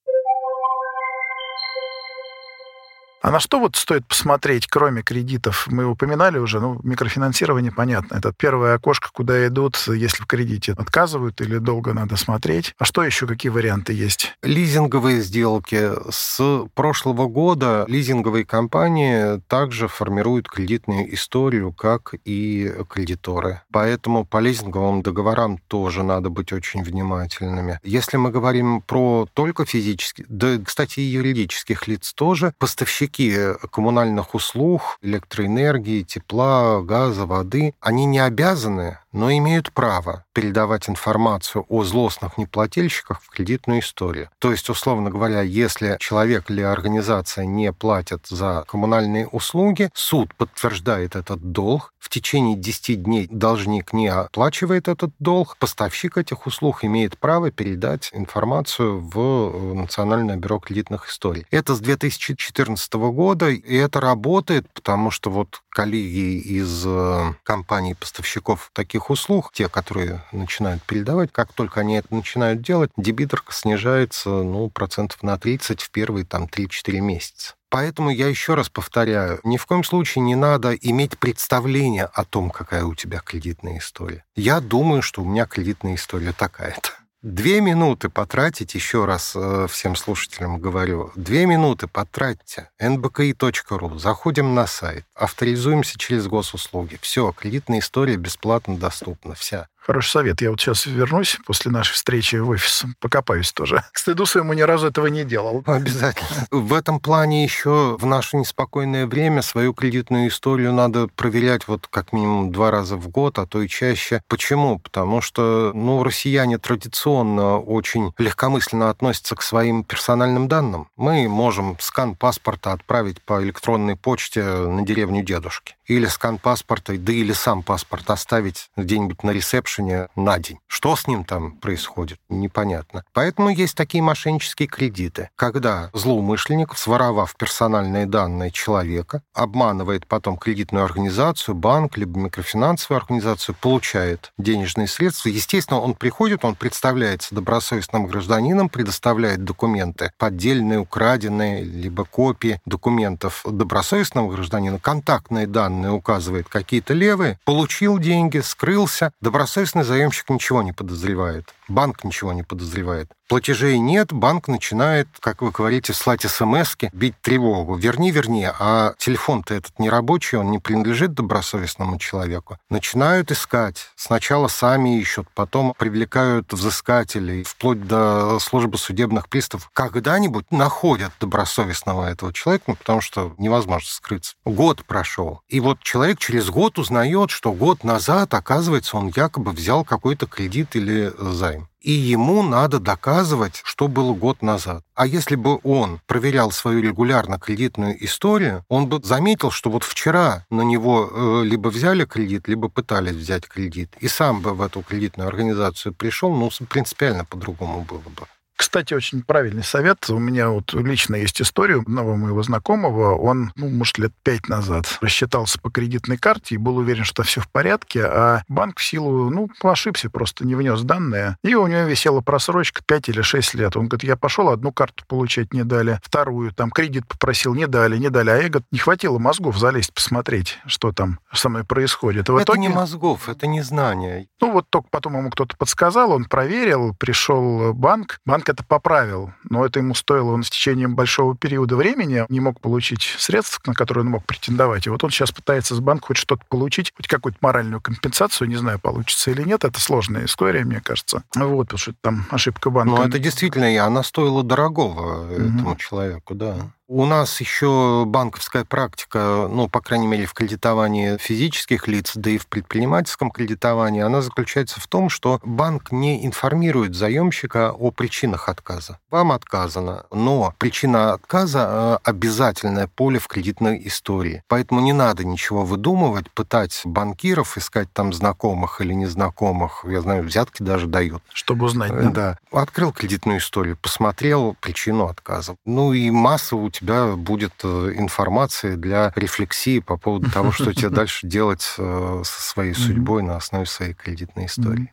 А 3.28 3.30
на 3.30 3.40
что 3.40 3.60
вот 3.60 3.76
стоит 3.76 4.06
посмотреть, 4.06 4.68
кроме 4.68 5.02
кредитов? 5.02 5.66
Мы 5.70 5.84
упоминали 5.84 6.38
уже, 6.38 6.60
ну, 6.60 6.80
микрофинансирование, 6.82 7.70
понятно. 7.70 8.14
Это 8.14 8.32
первое 8.32 8.76
окошко, 8.76 9.10
куда 9.12 9.46
идут, 9.46 9.76
если 9.86 10.22
в 10.22 10.26
кредите 10.26 10.72
отказывают 10.72 11.42
или 11.42 11.58
долго 11.58 11.92
надо 11.92 12.16
смотреть. 12.16 12.74
А 12.78 12.86
что 12.86 13.04
еще, 13.04 13.26
какие 13.26 13.50
варианты 13.50 13.92
есть? 13.92 14.34
Лизинговые 14.42 15.20
сделки. 15.20 15.90
С 16.10 16.40
прошлого 16.72 17.26
года 17.26 17.84
лизинговые 17.86 18.46
компании 18.46 19.42
также 19.46 19.88
формируют 19.88 20.48
кредитную 20.48 21.12
историю, 21.12 21.74
как 21.74 22.14
и 22.24 22.72
кредиторы. 22.88 23.60
Поэтому 23.70 24.24
по 24.24 24.38
лизинговым 24.38 25.02
договорам 25.02 25.58
тоже 25.68 26.02
надо 26.02 26.30
быть 26.30 26.54
очень 26.54 26.82
внимательными. 26.82 27.78
Если 27.82 28.16
мы 28.16 28.30
говорим 28.30 28.80
про 28.80 29.28
только 29.34 29.66
физических, 29.66 30.24
да, 30.30 30.56
кстати, 30.64 31.00
и 31.00 31.02
юридических 31.02 31.86
лиц 31.88 32.14
тоже, 32.14 32.54
поставщики 32.58 33.17
поставщики 33.18 33.68
коммунальных 33.70 34.34
услуг, 34.34 34.98
электроэнергии, 35.02 36.02
тепла, 36.02 36.80
газа, 36.82 37.26
воды, 37.26 37.74
они 37.80 38.04
не 38.04 38.20
обязаны 38.20 38.98
но 39.12 39.32
имеют 39.32 39.72
право 39.72 40.24
передавать 40.32 40.88
информацию 40.88 41.64
о 41.68 41.84
злостных 41.84 42.38
неплательщиках 42.38 43.22
в 43.22 43.30
кредитную 43.30 43.80
историю. 43.80 44.30
То 44.38 44.50
есть, 44.50 44.68
условно 44.68 45.10
говоря, 45.10 45.40
если 45.42 45.96
человек 45.98 46.50
или 46.50 46.60
организация 46.60 47.44
не 47.44 47.72
платят 47.72 48.26
за 48.26 48.64
коммунальные 48.68 49.26
услуги, 49.26 49.90
суд 49.94 50.34
подтверждает 50.34 51.16
этот 51.16 51.52
долг, 51.52 51.92
в 52.08 52.10
течение 52.10 52.56
10 52.56 53.02
дней 53.02 53.28
должник 53.30 53.92
не 53.92 54.08
оплачивает 54.08 54.88
этот 54.88 55.10
долг, 55.18 55.58
поставщик 55.58 56.16
этих 56.16 56.46
услуг 56.46 56.82
имеет 56.82 57.18
право 57.18 57.50
передать 57.50 58.08
информацию 58.14 58.98
в 58.98 59.74
Национальное 59.74 60.36
бюро 60.36 60.58
кредитных 60.58 61.10
историй. 61.10 61.44
Это 61.50 61.74
с 61.74 61.80
2014 61.80 62.94
года, 62.94 63.50
и 63.50 63.74
это 63.74 64.00
работает, 64.00 64.66
потому 64.72 65.10
что 65.10 65.28
вот 65.28 65.60
коллеги 65.68 66.38
из 66.38 66.82
э, 66.86 67.34
компаний 67.42 67.94
поставщиков 67.94 68.70
таких 68.72 69.10
услуг, 69.10 69.50
те, 69.52 69.68
которые 69.68 70.24
начинают 70.32 70.82
передавать, 70.84 71.30
как 71.30 71.52
только 71.52 71.80
они 71.80 71.96
это 71.96 72.14
начинают 72.14 72.62
делать, 72.62 72.90
дебиторка 72.96 73.52
снижается 73.52 74.30
ну, 74.30 74.70
процентов 74.70 75.22
на 75.22 75.38
30 75.38 75.82
в 75.82 75.90
первые 75.90 76.24
там 76.24 76.44
3-4 76.44 77.00
месяца. 77.00 77.57
Поэтому 77.70 78.10
я 78.10 78.28
еще 78.28 78.54
раз 78.54 78.68
повторяю, 78.68 79.40
ни 79.44 79.56
в 79.56 79.66
коем 79.66 79.84
случае 79.84 80.22
не 80.22 80.34
надо 80.34 80.74
иметь 80.74 81.18
представление 81.18 82.04
о 82.04 82.24
том, 82.24 82.50
какая 82.50 82.84
у 82.84 82.94
тебя 82.94 83.20
кредитная 83.20 83.78
история. 83.78 84.24
Я 84.36 84.60
думаю, 84.60 85.02
что 85.02 85.22
у 85.22 85.24
меня 85.24 85.46
кредитная 85.46 85.96
история 85.96 86.32
такая-то. 86.32 86.90
Две 87.22 87.60
минуты 87.60 88.08
потратить, 88.10 88.76
еще 88.76 89.04
раз 89.04 89.32
э, 89.34 89.66
всем 89.68 89.96
слушателям 89.96 90.60
говорю, 90.60 91.10
две 91.16 91.46
минуты 91.46 91.88
потратьте, 91.88 92.70
nbki.ru, 92.80 93.98
заходим 93.98 94.54
на 94.54 94.68
сайт, 94.68 95.04
авторизуемся 95.16 95.98
через 95.98 96.28
госуслуги. 96.28 96.96
Все, 97.02 97.32
кредитная 97.32 97.80
история 97.80 98.16
бесплатно 98.16 98.78
доступна, 98.78 99.34
вся. 99.34 99.66
Хороший 99.88 100.10
совет. 100.10 100.42
Я 100.42 100.50
вот 100.50 100.60
сейчас 100.60 100.84
вернусь 100.84 101.38
после 101.46 101.70
нашей 101.70 101.94
встречи 101.94 102.36
в 102.36 102.50
офис, 102.50 102.84
покопаюсь 103.00 103.52
тоже. 103.52 103.82
К 103.90 103.98
стыду 103.98 104.26
своему 104.26 104.52
ни 104.52 104.60
разу 104.60 104.88
этого 104.88 105.06
не 105.06 105.24
делал. 105.24 105.64
Обязательно. 105.64 106.46
В 106.50 106.74
этом 106.74 107.00
плане 107.00 107.42
еще 107.42 107.96
в 107.98 108.04
наше 108.04 108.36
неспокойное 108.36 109.06
время 109.06 109.40
свою 109.40 109.72
кредитную 109.72 110.28
историю 110.28 110.74
надо 110.74 111.08
проверять 111.08 111.66
вот 111.68 111.86
как 111.88 112.12
минимум 112.12 112.52
два 112.52 112.70
раза 112.70 112.96
в 112.96 113.08
год, 113.08 113.38
а 113.38 113.46
то 113.46 113.62
и 113.62 113.66
чаще. 113.66 114.20
Почему? 114.28 114.78
Потому 114.78 115.22
что, 115.22 115.72
ну, 115.74 116.02
россияне 116.02 116.58
традиционно 116.58 117.58
очень 117.58 118.12
легкомысленно 118.18 118.90
относятся 118.90 119.36
к 119.36 119.42
своим 119.42 119.84
персональным 119.84 120.48
данным. 120.48 120.88
Мы 120.98 121.26
можем 121.28 121.78
скан 121.80 122.14
паспорта 122.14 122.74
отправить 122.74 123.22
по 123.22 123.42
электронной 123.42 123.96
почте 123.96 124.44
на 124.44 124.82
деревню 124.82 125.24
дедушки. 125.24 125.76
Или 125.86 126.04
скан 126.04 126.36
паспорта, 126.36 126.94
да 126.98 127.10
или 127.14 127.32
сам 127.32 127.62
паспорт 127.62 128.10
оставить 128.10 128.68
где-нибудь 128.76 129.22
на 129.22 129.30
ресепшене 129.30 129.77
ресепшене 129.78 130.08
на 130.16 130.38
день. 130.38 130.58
Что 130.66 130.96
с 130.96 131.06
ним 131.06 131.24
там 131.24 131.52
происходит, 131.52 132.18
непонятно. 132.28 133.04
Поэтому 133.12 133.48
есть 133.50 133.76
такие 133.76 134.02
мошеннические 134.02 134.68
кредиты, 134.68 135.30
когда 135.36 135.90
злоумышленник, 135.92 136.76
своровав 136.76 137.36
персональные 137.36 138.06
данные 138.06 138.50
человека, 138.50 139.22
обманывает 139.34 140.06
потом 140.06 140.36
кредитную 140.36 140.84
организацию, 140.84 141.54
банк, 141.54 141.96
либо 141.96 142.18
микрофинансовую 142.18 143.00
организацию, 143.00 143.56
получает 143.60 144.32
денежные 144.38 144.88
средства. 144.88 145.28
Естественно, 145.28 145.80
он 145.80 145.94
приходит, 145.94 146.44
он 146.44 146.54
представляется 146.54 147.34
добросовестным 147.34 148.06
гражданином, 148.06 148.68
предоставляет 148.68 149.44
документы 149.44 150.12
поддельные, 150.18 150.78
украденные, 150.78 151.62
либо 151.62 152.04
копии 152.04 152.60
документов 152.66 153.42
добросовестного 153.44 154.30
гражданина, 154.32 154.78
контактные 154.78 155.46
данные 155.46 155.92
указывает 155.92 156.48
какие-то 156.48 156.94
левые, 156.94 157.38
получил 157.44 157.98
деньги, 157.98 158.38
скрылся, 158.38 159.12
добросовестный 159.20 159.67
Соответственно, 159.68 159.84
заемщик 159.84 160.30
ничего 160.30 160.62
не 160.62 160.72
подозревает. 160.72 161.54
Банк 161.68 162.04
ничего 162.04 162.32
не 162.32 162.42
подозревает. 162.42 163.10
Платежей 163.28 163.78
нет, 163.78 164.10
банк 164.10 164.48
начинает, 164.48 165.06
как 165.20 165.42
вы 165.42 165.50
говорите, 165.50 165.92
слать 165.92 166.22
смс 166.22 166.76
бить 166.94 167.20
тревогу. 167.20 167.76
Верни, 167.76 168.10
верни, 168.10 168.48
а 168.58 168.94
телефон-то 168.96 169.52
этот 169.52 169.78
не 169.78 169.90
рабочий, 169.90 170.38
он 170.38 170.50
не 170.50 170.58
принадлежит 170.58 171.12
добросовестному 171.12 171.98
человеку. 171.98 172.56
Начинают 172.70 173.30
искать. 173.30 173.90
Сначала 173.96 174.48
сами 174.48 174.98
ищут, 174.98 175.28
потом 175.34 175.74
привлекают 175.76 176.50
взыскателей, 176.54 177.42
вплоть 177.42 177.86
до 177.86 178.38
службы 178.38 178.78
судебных 178.78 179.28
приставов. 179.28 179.68
Когда-нибудь 179.74 180.50
находят 180.50 181.12
добросовестного 181.20 182.08
этого 182.08 182.32
человека, 182.32 182.64
ну, 182.68 182.76
потому 182.76 183.02
что 183.02 183.34
невозможно 183.36 183.90
скрыться. 183.90 184.36
Год 184.46 184.86
прошел. 184.86 185.42
И 185.48 185.60
вот 185.60 185.80
человек 185.80 186.18
через 186.18 186.48
год 186.48 186.78
узнает, 186.78 187.30
что 187.30 187.52
год 187.52 187.84
назад, 187.84 188.32
оказывается, 188.32 188.96
он 188.96 189.12
якобы 189.14 189.50
взял 189.50 189.84
какой-то 189.84 190.26
кредит 190.26 190.76
или 190.76 191.12
займ 191.18 191.57
и 191.80 191.92
ему 191.92 192.42
надо 192.42 192.80
доказывать, 192.80 193.60
что 193.64 193.88
было 193.88 194.12
год 194.12 194.42
назад. 194.42 194.84
А 194.94 195.06
если 195.06 195.36
бы 195.36 195.60
он 195.62 196.00
проверял 196.06 196.50
свою 196.50 196.82
регулярно 196.82 197.38
кредитную 197.38 198.04
историю, 198.04 198.64
он 198.68 198.88
бы 198.88 199.00
заметил, 199.02 199.50
что 199.50 199.70
вот 199.70 199.84
вчера 199.84 200.44
на 200.50 200.62
него 200.62 201.10
э, 201.10 201.44
либо 201.44 201.68
взяли 201.68 202.04
кредит, 202.04 202.48
либо 202.48 202.68
пытались 202.68 203.14
взять 203.14 203.46
кредит, 203.46 203.94
и 204.00 204.08
сам 204.08 204.40
бы 204.40 204.54
в 204.54 204.62
эту 204.62 204.82
кредитную 204.82 205.28
организацию 205.28 205.94
пришел, 205.94 206.34
ну, 206.34 206.50
принципиально 206.68 207.24
по-другому 207.24 207.82
было 207.82 207.98
бы. 207.98 208.26
Кстати, 208.58 208.92
очень 208.92 209.22
правильный 209.22 209.62
совет. 209.62 210.10
У 210.10 210.18
меня 210.18 210.48
вот 210.48 210.74
лично 210.74 211.14
есть 211.14 211.40
история 211.40 211.76
одного 211.76 212.16
моего 212.16 212.42
знакомого. 212.42 213.14
Он, 213.14 213.52
ну, 213.54 213.68
может, 213.68 213.98
лет 213.98 214.12
пять 214.24 214.48
назад 214.48 214.98
рассчитался 215.00 215.60
по 215.60 215.70
кредитной 215.70 216.18
карте 216.18 216.56
и 216.56 216.58
был 216.58 216.76
уверен, 216.78 217.04
что 217.04 217.22
все 217.22 217.40
в 217.40 217.48
порядке, 217.48 218.04
а 218.04 218.42
банк 218.48 218.80
в 218.80 218.84
силу, 218.84 219.30
ну, 219.30 219.48
ошибся, 219.62 220.10
просто 220.10 220.44
не 220.44 220.56
внес 220.56 220.82
данные. 220.82 221.36
И 221.44 221.54
у 221.54 221.68
него 221.68 221.82
висела 221.82 222.20
просрочка 222.20 222.82
5 222.84 223.10
или 223.10 223.22
6 223.22 223.54
лет. 223.54 223.76
Он 223.76 223.86
говорит, 223.86 224.02
я 224.02 224.16
пошел, 224.16 224.48
одну 224.48 224.72
карту 224.72 225.04
получать 225.06 225.52
не 225.54 225.62
дали, 225.62 226.00
вторую, 226.02 226.52
там, 226.52 226.72
кредит 226.72 227.06
попросил, 227.06 227.54
не 227.54 227.68
дали, 227.68 227.96
не 227.96 228.10
дали. 228.10 228.30
А 228.30 228.36
я, 228.38 228.48
говорит, 228.48 228.66
не 228.72 228.80
хватило 228.80 229.20
мозгов 229.20 229.56
залезть, 229.56 229.94
посмотреть, 229.94 230.58
что 230.66 230.90
там 230.90 231.20
со 231.32 231.48
мной 231.48 231.62
происходит. 231.62 232.28
И 232.28 232.32
это 232.32 232.42
итоге... 232.42 232.58
не 232.58 232.68
мозгов, 232.70 233.28
это 233.28 233.46
не 233.46 233.62
знания. 233.62 234.26
Ну, 234.40 234.50
вот 234.50 234.68
только 234.68 234.88
потом 234.90 235.16
ему 235.16 235.30
кто-то 235.30 235.56
подсказал, 235.56 236.10
он 236.10 236.24
проверил, 236.24 236.96
пришел 236.98 237.72
банк, 237.72 238.18
банк 238.26 238.47
это 238.48 238.64
поправил, 238.64 239.32
но 239.48 239.64
это 239.64 239.78
ему 239.80 239.94
стоило, 239.94 240.32
он 240.32 240.42
в 240.42 240.50
течение 240.50 240.88
большого 240.88 241.36
периода 241.36 241.76
времени 241.76 242.24
не 242.28 242.40
мог 242.40 242.60
получить 242.60 243.02
средств, 243.18 243.60
на 243.66 243.74
которые 243.74 244.04
он 244.04 244.10
мог 244.10 244.24
претендовать. 244.24 244.86
И 244.86 244.90
вот 244.90 245.02
он 245.04 245.10
сейчас 245.10 245.30
пытается 245.30 245.74
с 245.74 245.80
банка 245.80 246.08
хоть 246.08 246.16
что-то 246.16 246.44
получить, 246.48 246.92
хоть 246.96 247.08
какую-то 247.08 247.38
моральную 247.40 247.80
компенсацию, 247.80 248.48
не 248.48 248.56
знаю, 248.56 248.78
получится 248.78 249.30
или 249.30 249.42
нет, 249.42 249.64
это 249.64 249.80
сложная 249.80 250.24
история, 250.24 250.64
мне 250.64 250.80
кажется. 250.80 251.22
Вот, 251.34 251.64
потому 251.68 251.78
что 251.78 251.94
там 252.00 252.26
ошибка 252.30 252.70
банка. 252.70 252.96
Ну, 252.96 253.02
это 253.02 253.18
действительно, 253.18 253.72
и 253.72 253.76
она 253.76 254.02
стоила 254.02 254.42
дорогого 254.42 255.26
mm-hmm. 255.26 255.56
этому 255.56 255.76
человеку, 255.76 256.34
да. 256.34 256.70
У 256.90 257.04
нас 257.04 257.38
еще 257.38 258.04
банковская 258.06 258.64
практика, 258.64 259.46
ну, 259.50 259.68
по 259.68 259.82
крайней 259.82 260.06
мере, 260.06 260.24
в 260.24 260.32
кредитовании 260.32 261.18
физических 261.18 261.86
лиц, 261.86 262.12
да 262.14 262.30
и 262.30 262.38
в 262.38 262.46
предпринимательском 262.46 263.30
кредитовании, 263.30 264.00
она 264.00 264.22
заключается 264.22 264.80
в 264.80 264.86
том, 264.86 265.10
что 265.10 265.38
банк 265.44 265.92
не 265.92 266.24
информирует 266.24 266.94
заемщика 266.94 267.72
о 267.72 267.90
причинах 267.90 268.48
отказа. 268.48 268.98
Вам 269.10 269.32
отказано, 269.32 270.06
но 270.10 270.54
причина 270.56 271.12
отказа– 271.12 271.98
обязательное 272.04 272.86
поле 272.86 273.18
в 273.18 273.28
кредитной 273.28 273.86
истории. 273.86 274.42
Поэтому 274.48 274.80
не 274.80 274.94
надо 274.94 275.26
ничего 275.26 275.66
выдумывать, 275.66 276.30
пытать 276.30 276.80
банкиров, 276.86 277.58
искать 277.58 277.92
там 277.92 278.14
знакомых 278.14 278.80
или 278.80 278.94
незнакомых. 278.94 279.84
Я 279.86 280.00
знаю, 280.00 280.22
взятки 280.22 280.62
даже 280.62 280.86
дают. 280.86 281.22
Чтобы 281.34 281.66
узнать, 281.66 281.92
да? 281.92 282.08
Да. 282.10 282.38
Открыл 282.50 282.92
кредитную 282.92 283.40
историю, 283.40 283.76
посмотрел 283.76 284.56
причину 284.58 285.04
отказа. 285.04 285.56
Ну 285.66 285.92
и 285.92 286.10
масса 286.10 286.56
у 286.56 286.70
тебя 286.78 287.16
будет 287.16 287.52
э, 287.64 287.92
информация 287.96 288.76
для 288.76 289.12
рефлексии 289.16 289.80
по 289.80 289.96
поводу 289.96 290.30
того, 290.32 290.52
что 290.52 290.72
тебе 290.72 290.90
дальше 290.90 291.26
делать 291.26 291.74
э, 291.78 292.22
со 292.24 292.42
своей 292.42 292.74
судьбой 292.74 293.22
на 293.22 293.36
основе 293.36 293.66
своей 293.66 293.94
кредитной 293.94 294.46
истории. 294.46 294.92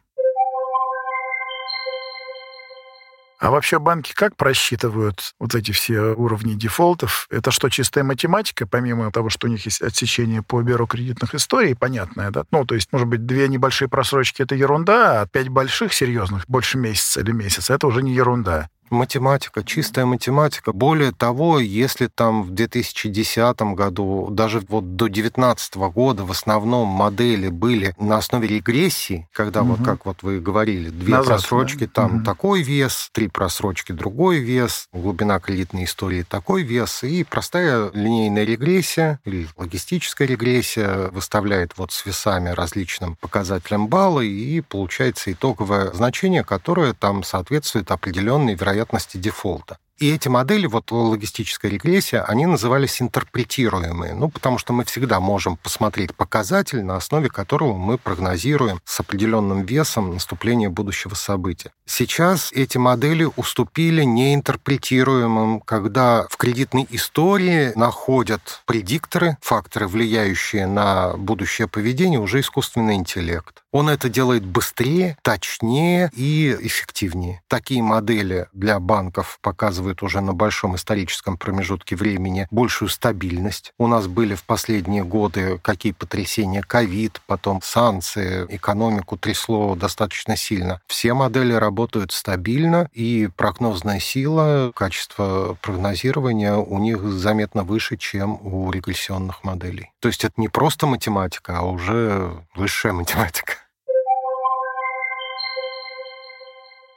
А 3.37 3.51
вообще 3.51 3.79
банки 3.79 4.13
как 4.15 4.35
просчитывают 4.37 5.33
вот 5.39 5.53
эти 5.55 5.71
все 5.71 6.13
уровни 6.13 6.53
дефолтов? 6.53 7.27
Это 7.29 7.51
что, 7.51 7.69
чистая 7.69 8.03
математика, 8.03 8.65
помимо 8.65 9.11
того, 9.11 9.29
что 9.29 9.47
у 9.47 9.49
них 9.49 9.65
есть 9.65 9.81
отсечение 9.81 10.41
по 10.41 10.61
бюро 10.61 10.87
кредитных 10.87 11.35
историй, 11.35 11.75
понятное, 11.75 12.31
да? 12.31 12.45
Ну, 12.51 12.65
то 12.65 12.75
есть, 12.75 12.91
может 12.91 13.07
быть, 13.07 13.25
две 13.25 13.47
небольшие 13.47 13.89
просрочки— 13.89 14.41
это 14.43 14.55
ерунда, 14.55 15.21
а 15.21 15.27
пять 15.27 15.49
больших 15.49 15.93
серьезных, 15.93 16.45
больше 16.47 16.77
месяца 16.77 17.19
или 17.19 17.33
месяца, 17.33 17.73
это 17.73 17.87
уже 17.87 18.01
не 18.01 18.13
ерунда. 18.13 18.69
Математика, 18.89 19.63
чистая 19.63 20.05
математика. 20.05 20.71
Более 20.71 21.11
того, 21.11 21.59
если 21.59 22.07
там 22.07 22.43
в 22.43 22.51
2010 22.51 23.61
году, 23.73 24.27
даже 24.31 24.61
вот 24.69 24.95
до 24.95 25.05
2019 25.05 25.75
года 25.75 26.23
в 26.23 26.31
основном 26.31 26.87
модели 26.87 27.49
были 27.49 27.95
на 27.99 28.17
основе 28.17 28.47
регрессии, 28.47 29.27
когда 29.33 29.61
угу. 29.61 29.73
вот 29.75 29.85
как 29.85 30.05
вот 30.05 30.23
вы 30.23 30.39
говорили, 30.39 30.89
две 30.89 31.15
Назад, 31.15 31.27
просрочки, 31.27 31.85
да? 31.85 31.91
там 31.93 32.17
угу. 32.17 32.25
такой 32.25 32.61
вес, 32.61 33.09
три 33.11 33.27
просрочки 33.27 33.91
другой 33.91 34.39
вес, 34.39 34.87
глубина 34.93 35.39
кредитной 35.39 35.85
истории 35.85 36.23
такой 36.23 36.63
вес, 36.63 37.03
и 37.03 37.23
простая 37.23 37.89
линейная 37.93 38.43
регрессия 38.43 39.19
или 39.25 39.47
логистическая 39.57 40.27
регрессия 40.27 41.09
выставляет 41.09 41.73
вот 41.77 41.91
с 41.91 42.05
весами 42.05 42.49
различным 42.49 43.15
показателям 43.15 43.87
баллы, 43.87 44.27
и 44.27 44.61
получается 44.61 45.31
итоговое 45.31 45.91
значение, 45.91 46.43
которое 46.43 46.93
там 46.93 47.23
соответствует 47.23 47.91
определенной 47.91 48.53
вероятности 48.55 48.84
вероятности 48.85 49.17
дефолта. 49.17 49.77
И 49.97 50.11
эти 50.11 50.27
модели, 50.27 50.67
вот 50.67 50.91
логистическая 50.91 51.71
регрессия, 51.71 52.21
они 52.23 52.45
назывались 52.45 53.01
интерпретируемые, 53.01 54.13
ну, 54.13 54.29
потому 54.29 54.57
что 54.57 54.73
мы 54.73 54.83
всегда 54.83 55.21
можем 55.21 55.55
посмотреть 55.55 56.13
показатель, 56.13 56.83
на 56.83 56.97
основе 56.97 57.29
которого 57.29 57.77
мы 57.77 57.97
прогнозируем 57.97 58.81
с 58.83 58.99
определенным 58.99 59.63
весом 59.63 60.13
наступление 60.13 60.67
будущего 60.67 61.13
события. 61.13 61.71
Сейчас 61.85 62.51
эти 62.51 62.77
модели 62.77 63.25
уступили 63.37 64.03
неинтерпретируемым, 64.03 65.61
когда 65.61 66.27
в 66.29 66.35
кредитной 66.35 66.85
истории 66.89 67.71
находят 67.75 68.63
предикторы, 68.65 69.37
факторы, 69.39 69.87
влияющие 69.87 70.67
на 70.67 71.15
будущее 71.15 71.69
поведение, 71.69 72.19
уже 72.19 72.41
искусственный 72.41 72.95
интеллект. 72.95 73.63
Он 73.71 73.89
это 73.89 74.09
делает 74.09 74.45
быстрее, 74.45 75.17
точнее 75.21 76.09
и 76.13 76.57
эффективнее. 76.61 77.41
Такие 77.49 77.83
модели 77.83 78.47
для 78.53 78.79
банков 78.79 79.37
показывают 79.41 79.84
показывают 79.85 80.03
уже 80.03 80.21
на 80.21 80.33
большом 80.33 80.75
историческом 80.75 81.37
промежутке 81.37 81.95
времени 81.95 82.47
большую 82.51 82.89
стабильность. 82.89 83.73
У 83.77 83.87
нас 83.87 84.07
были 84.07 84.35
в 84.35 84.43
последние 84.43 85.03
годы 85.03 85.59
какие 85.61 85.91
потрясения, 85.91 86.61
ковид, 86.61 87.21
потом 87.27 87.61
санкции, 87.61 88.45
экономику 88.49 89.17
трясло 89.17 89.75
достаточно 89.75 90.35
сильно. 90.35 90.81
Все 90.87 91.13
модели 91.13 91.53
работают 91.53 92.11
стабильно, 92.11 92.89
и 92.93 93.29
прогнозная 93.35 93.99
сила, 93.99 94.71
качество 94.73 95.57
прогнозирования 95.61 96.55
у 96.55 96.79
них 96.79 97.01
заметно 97.03 97.63
выше, 97.63 97.97
чем 97.97 98.39
у 98.41 98.71
регрессионных 98.71 99.43
моделей. 99.43 99.91
То 99.99 100.07
есть 100.07 100.25
это 100.25 100.33
не 100.37 100.49
просто 100.49 100.87
математика, 100.87 101.59
а 101.59 101.61
уже 101.61 102.31
высшая 102.55 102.93
математика. 102.93 103.64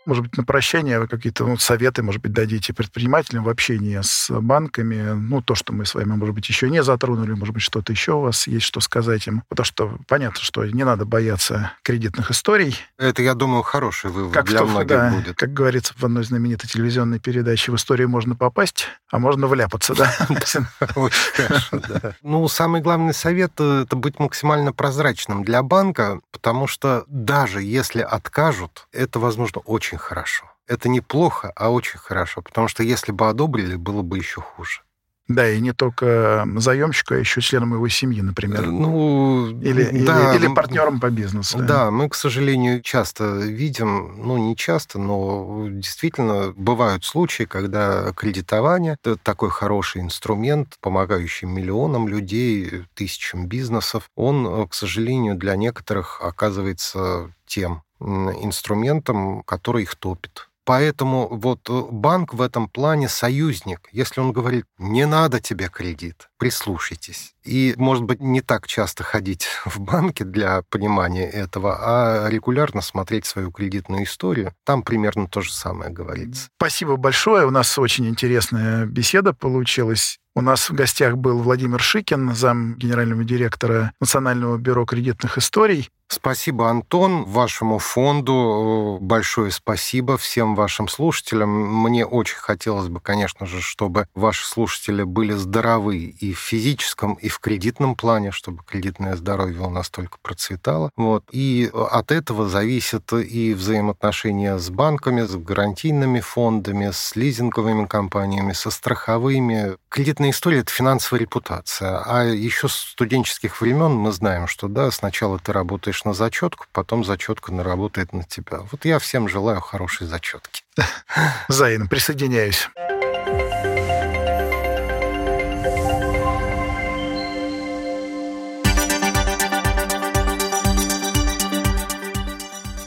Может 0.09 0.23
быть, 0.23 0.39
на 0.39 0.45
прощание 0.45 1.01
вы 1.01 1.07
какие-то 1.07 1.45
ну, 1.45 1.59
советы, 1.59 2.03
может 2.03 2.23
быть, 2.23 2.33
дадите 2.33 2.73
предпринимателям 2.73 3.45
в 3.45 3.49
общении 3.51 4.01
с 4.01 4.31
банками. 4.31 5.13
Ну, 5.13 5.43
то, 5.43 5.55
что 5.55 5.75
мы 5.75 5.85
с 5.85 5.95
вами, 5.95 6.13
может 6.13 6.35
быть, 6.35 6.49
еще 6.49 6.71
не 6.71 6.83
затронули, 6.83 7.35
может 7.35 7.53
быть, 7.53 7.63
что-то 7.63 7.93
еще 7.93 8.13
у 8.13 8.21
вас 8.23 8.47
есть, 8.47 8.65
что 8.65 8.81
сказать 8.81 9.27
им. 9.27 9.43
Потому 9.51 9.67
что 9.67 9.99
понятно, 10.09 10.41
что 10.41 10.65
не 10.65 10.83
надо 10.83 11.05
бояться 11.05 11.73
кредитных 11.83 12.31
историй. 12.31 12.75
Это, 12.97 13.23
я 13.23 13.35
думаю, 13.35 13.63
хороший 13.63 14.11
вывод 14.11 14.33
как 14.33 14.47
для 14.47 14.65
многих 14.65 14.89
да, 14.89 15.11
будет. 15.11 15.37
Как 15.37 15.53
говорится 15.53 15.93
в 15.95 16.03
одной 16.03 16.25
знаменитой 16.25 16.71
телевизионной 16.71 17.21
передаче, 17.21 17.71
в 17.71 17.77
историю 17.77 18.09
можно 18.09 18.35
попасть, 18.35 18.87
а 19.11 19.19
можно 19.19 19.47
вляпаться, 19.47 19.95
да? 19.95 20.11
Ну, 22.23 22.49
самый 22.49 22.81
главный 22.81 23.13
совет 23.13 23.61
это 23.61 23.95
быть 23.95 24.19
максимально 24.19 24.73
прозрачным 24.73 25.45
для 25.45 25.63
банка, 25.63 26.21
потому 26.33 26.67
что 26.67 27.05
даже 27.09 27.63
если 27.63 28.01
откажут, 28.01 28.89
это, 28.93 29.19
возможно, 29.19 29.61
очень 29.61 29.98
очень 29.99 30.07
хорошо. 30.07 30.45
Это 30.67 30.89
не 30.89 31.01
плохо, 31.01 31.53
а 31.57 31.71
очень 31.71 31.99
хорошо, 31.99 32.43
потому 32.43 32.69
что 32.69 32.83
если 32.83 33.13
бы 33.13 33.29
одобрили, 33.29 33.77
было 33.77 34.03
бы 34.03 34.19
еще 34.19 34.41
хуже. 34.41 34.83
Да, 35.29 35.47
и 35.47 35.61
не 35.61 35.73
только 35.73 36.47
заемщику, 36.57 37.15
а 37.15 37.19
еще 37.19 37.43
членам 37.43 37.75
его 37.75 37.89
семьи, 37.89 38.23
например. 38.23 38.67
Ну, 38.67 39.61
или, 39.61 40.05
да, 40.07 40.35
или, 40.35 40.47
или 40.47 40.55
партнером 40.55 41.01
по 41.01 41.11
бизнесу. 41.11 41.59
Да. 41.59 41.67
да, 41.67 41.91
мы, 41.91 42.09
к 42.09 42.15
сожалению, 42.15 42.81
часто 42.81 43.25
видим, 43.37 44.23
ну, 44.27 44.39
не 44.39 44.57
часто, 44.57 44.99
но 44.99 45.67
действительно 45.69 46.55
бывают 46.57 47.05
случаи, 47.05 47.45
когда 47.45 48.11
кредитование– 48.13 48.97
это 49.03 49.17
такой 49.17 49.51
хороший 49.51 50.01
инструмент, 50.01 50.79
помогающий 50.81 51.47
миллионам 51.47 52.09
людей, 52.09 52.85
тысячам 52.95 53.49
бизнесов. 53.49 54.09
Он, 54.17 54.67
к 54.67 54.73
сожалению, 54.73 55.37
для 55.37 55.57
некоторых 55.57 56.23
оказывается 56.23 57.31
тем 57.47 57.83
инструментом, 58.01 59.43
который 59.43 59.83
их 59.83 59.95
топит. 59.97 60.49
Поэтому 60.69 61.29
вот 61.31 61.61
э, 61.71 61.83
банк 61.91 62.35
в 62.35 62.43
этом 62.43 62.69
плане 62.69 63.09
союзник. 63.09 63.89
Если 63.91 64.21
он 64.21 64.33
говорит, 64.33 64.67
не 64.77 65.07
надо 65.07 65.41
тебе 65.41 65.71
кредит, 65.73 66.29
прислушайтесь. 66.37 67.33
И, 67.43 67.73
может 67.79 68.05
быть, 68.05 68.21
не 68.21 68.43
так 68.43 68.67
часто 68.67 69.03
ходить 69.03 69.47
в 69.65 69.81
банки 69.81 70.25
для 70.25 70.61
понимания 70.69 71.27
этого, 71.27 71.79
а 71.81 72.29
регулярно 72.29 72.83
смотреть 72.83 73.25
свою 73.25 73.51
кредитную 73.51 74.05
историю. 74.05 74.53
Там 74.65 74.83
примерно 74.83 75.27
то 75.27 75.41
же 75.41 75.55
самое 75.55 75.91
говорится. 75.91 76.51
Спасибо 76.59 76.97
большое. 76.97 77.47
У 77.47 77.51
нас 77.51 77.79
очень 77.79 78.07
интересная 78.07 78.85
беседа 78.85 79.33
получилась. 79.33 80.19
У 80.35 80.43
нас 80.43 80.69
в 80.69 80.75
гостях 80.75 81.17
был 81.17 81.39
Владимир 81.39 81.81
Шикин, 81.81 82.35
зам 82.35 82.75
генерального 82.75 83.25
директора 83.25 83.93
Национального 84.01 84.59
бюро 84.59 84.85
кредитных 84.85 85.39
историй. 85.39 85.89
Спасибо, 86.11 86.71
Антон, 86.71 87.25
вашему 87.25 87.79
фонду. 87.79 88.99
Э, 88.99 89.05
большое 89.05 89.51
спасибо 89.51 90.17
всем 90.17 90.55
вашим 90.55 90.89
слушателям. 90.89 91.51
Мне 91.51 92.07
очень 92.07 92.39
хотелось 92.39 92.89
бы, 92.89 92.99
конечно 92.99 93.45
же, 93.45 93.61
чтобы 93.61 94.09
ваши 94.15 94.47
слушатели 94.47 95.03
были 95.03 95.33
здоровы 95.35 95.99
и 95.99 96.33
в 96.33 96.39
физическом, 96.39 97.15
и 97.15 97.29
в 97.29 97.41
кредитном 97.41 97.95
плане, 97.95 98.31
чтобы 98.31 98.63
кредитное 98.65 99.17
здоровье 99.17 99.61
у 99.61 99.69
нас 99.69 99.91
только 99.91 100.17
процветало. 100.23 100.91
Вот. 100.97 101.25
И 101.31 101.71
от 101.75 102.11
этого 102.11 102.49
зависят 102.49 103.13
и 103.13 103.53
взаимоотношения 103.53 104.57
с 104.57 104.71
банками, 104.71 105.27
с 105.27 105.37
гарантийными 105.37 106.21
фондами, 106.21 106.91
с 106.91 107.17
лизинговыми 107.17 107.85
компаниями, 107.85 108.55
со 108.55 108.71
страховыми. 108.71 109.77
Кредитная 109.91 110.31
история— 110.31 110.59
это 110.61 110.73
финансовая 110.73 111.21
репутация. 111.21 112.03
А 112.03 112.25
еще 112.25 112.69
с 112.69 112.73
студенческих 112.73 113.61
времен 113.61 113.93
мы 113.93 114.11
знаем, 114.13 114.47
что 114.47 114.69
да, 114.69 114.91
сначала 114.91 115.39
ты 115.39 115.53
работаешь 115.53 115.98
работаешь 115.99 116.05
на 116.05 116.13
зачетку, 116.13 116.67
потом 116.73 117.05
зачетка 117.05 117.53
наработает 117.53 118.13
на 118.13 118.25
тебя. 118.25 118.61
Вот 118.71 118.85
я 118.85 118.99
всем 118.99 119.29
желаю 119.29 119.61
хорошей 119.61 120.07
зачетки. 120.07 120.63
Взаимно, 121.49 121.87
присоединяюсь. 121.87 122.69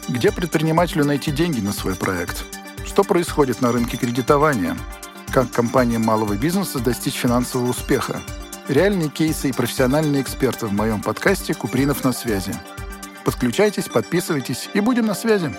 Где 0.09 0.31
предпринимателю 0.31 1.05
найти 1.05 1.31
деньги 1.31 1.61
на 1.61 1.73
свой 1.73 1.95
проект? 1.95 2.43
Что 2.85 3.03
происходит 3.03 3.61
на 3.61 3.71
рынке 3.71 3.97
кредитования? 3.97 4.77
Как 5.33 5.51
компаниям 5.51 6.03
малого 6.03 6.35
бизнеса 6.35 6.79
достичь 6.79 7.15
финансового 7.15 7.69
успеха? 7.69 8.21
Реальные 8.67 9.09
кейсы 9.09 9.49
и 9.49 9.53
профессиональные 9.53 10.21
эксперты 10.21 10.67
в 10.67 10.73
моем 10.73 11.01
подкасте 11.01 11.53
«Купринов 11.53 12.03
на 12.03 12.13
связи». 12.13 12.53
Подключайтесь, 13.23 13.87
подписывайтесь 13.87 14.69
и 14.73 14.79
будем 14.79 15.05
на 15.05 15.13
связи. 15.13 15.51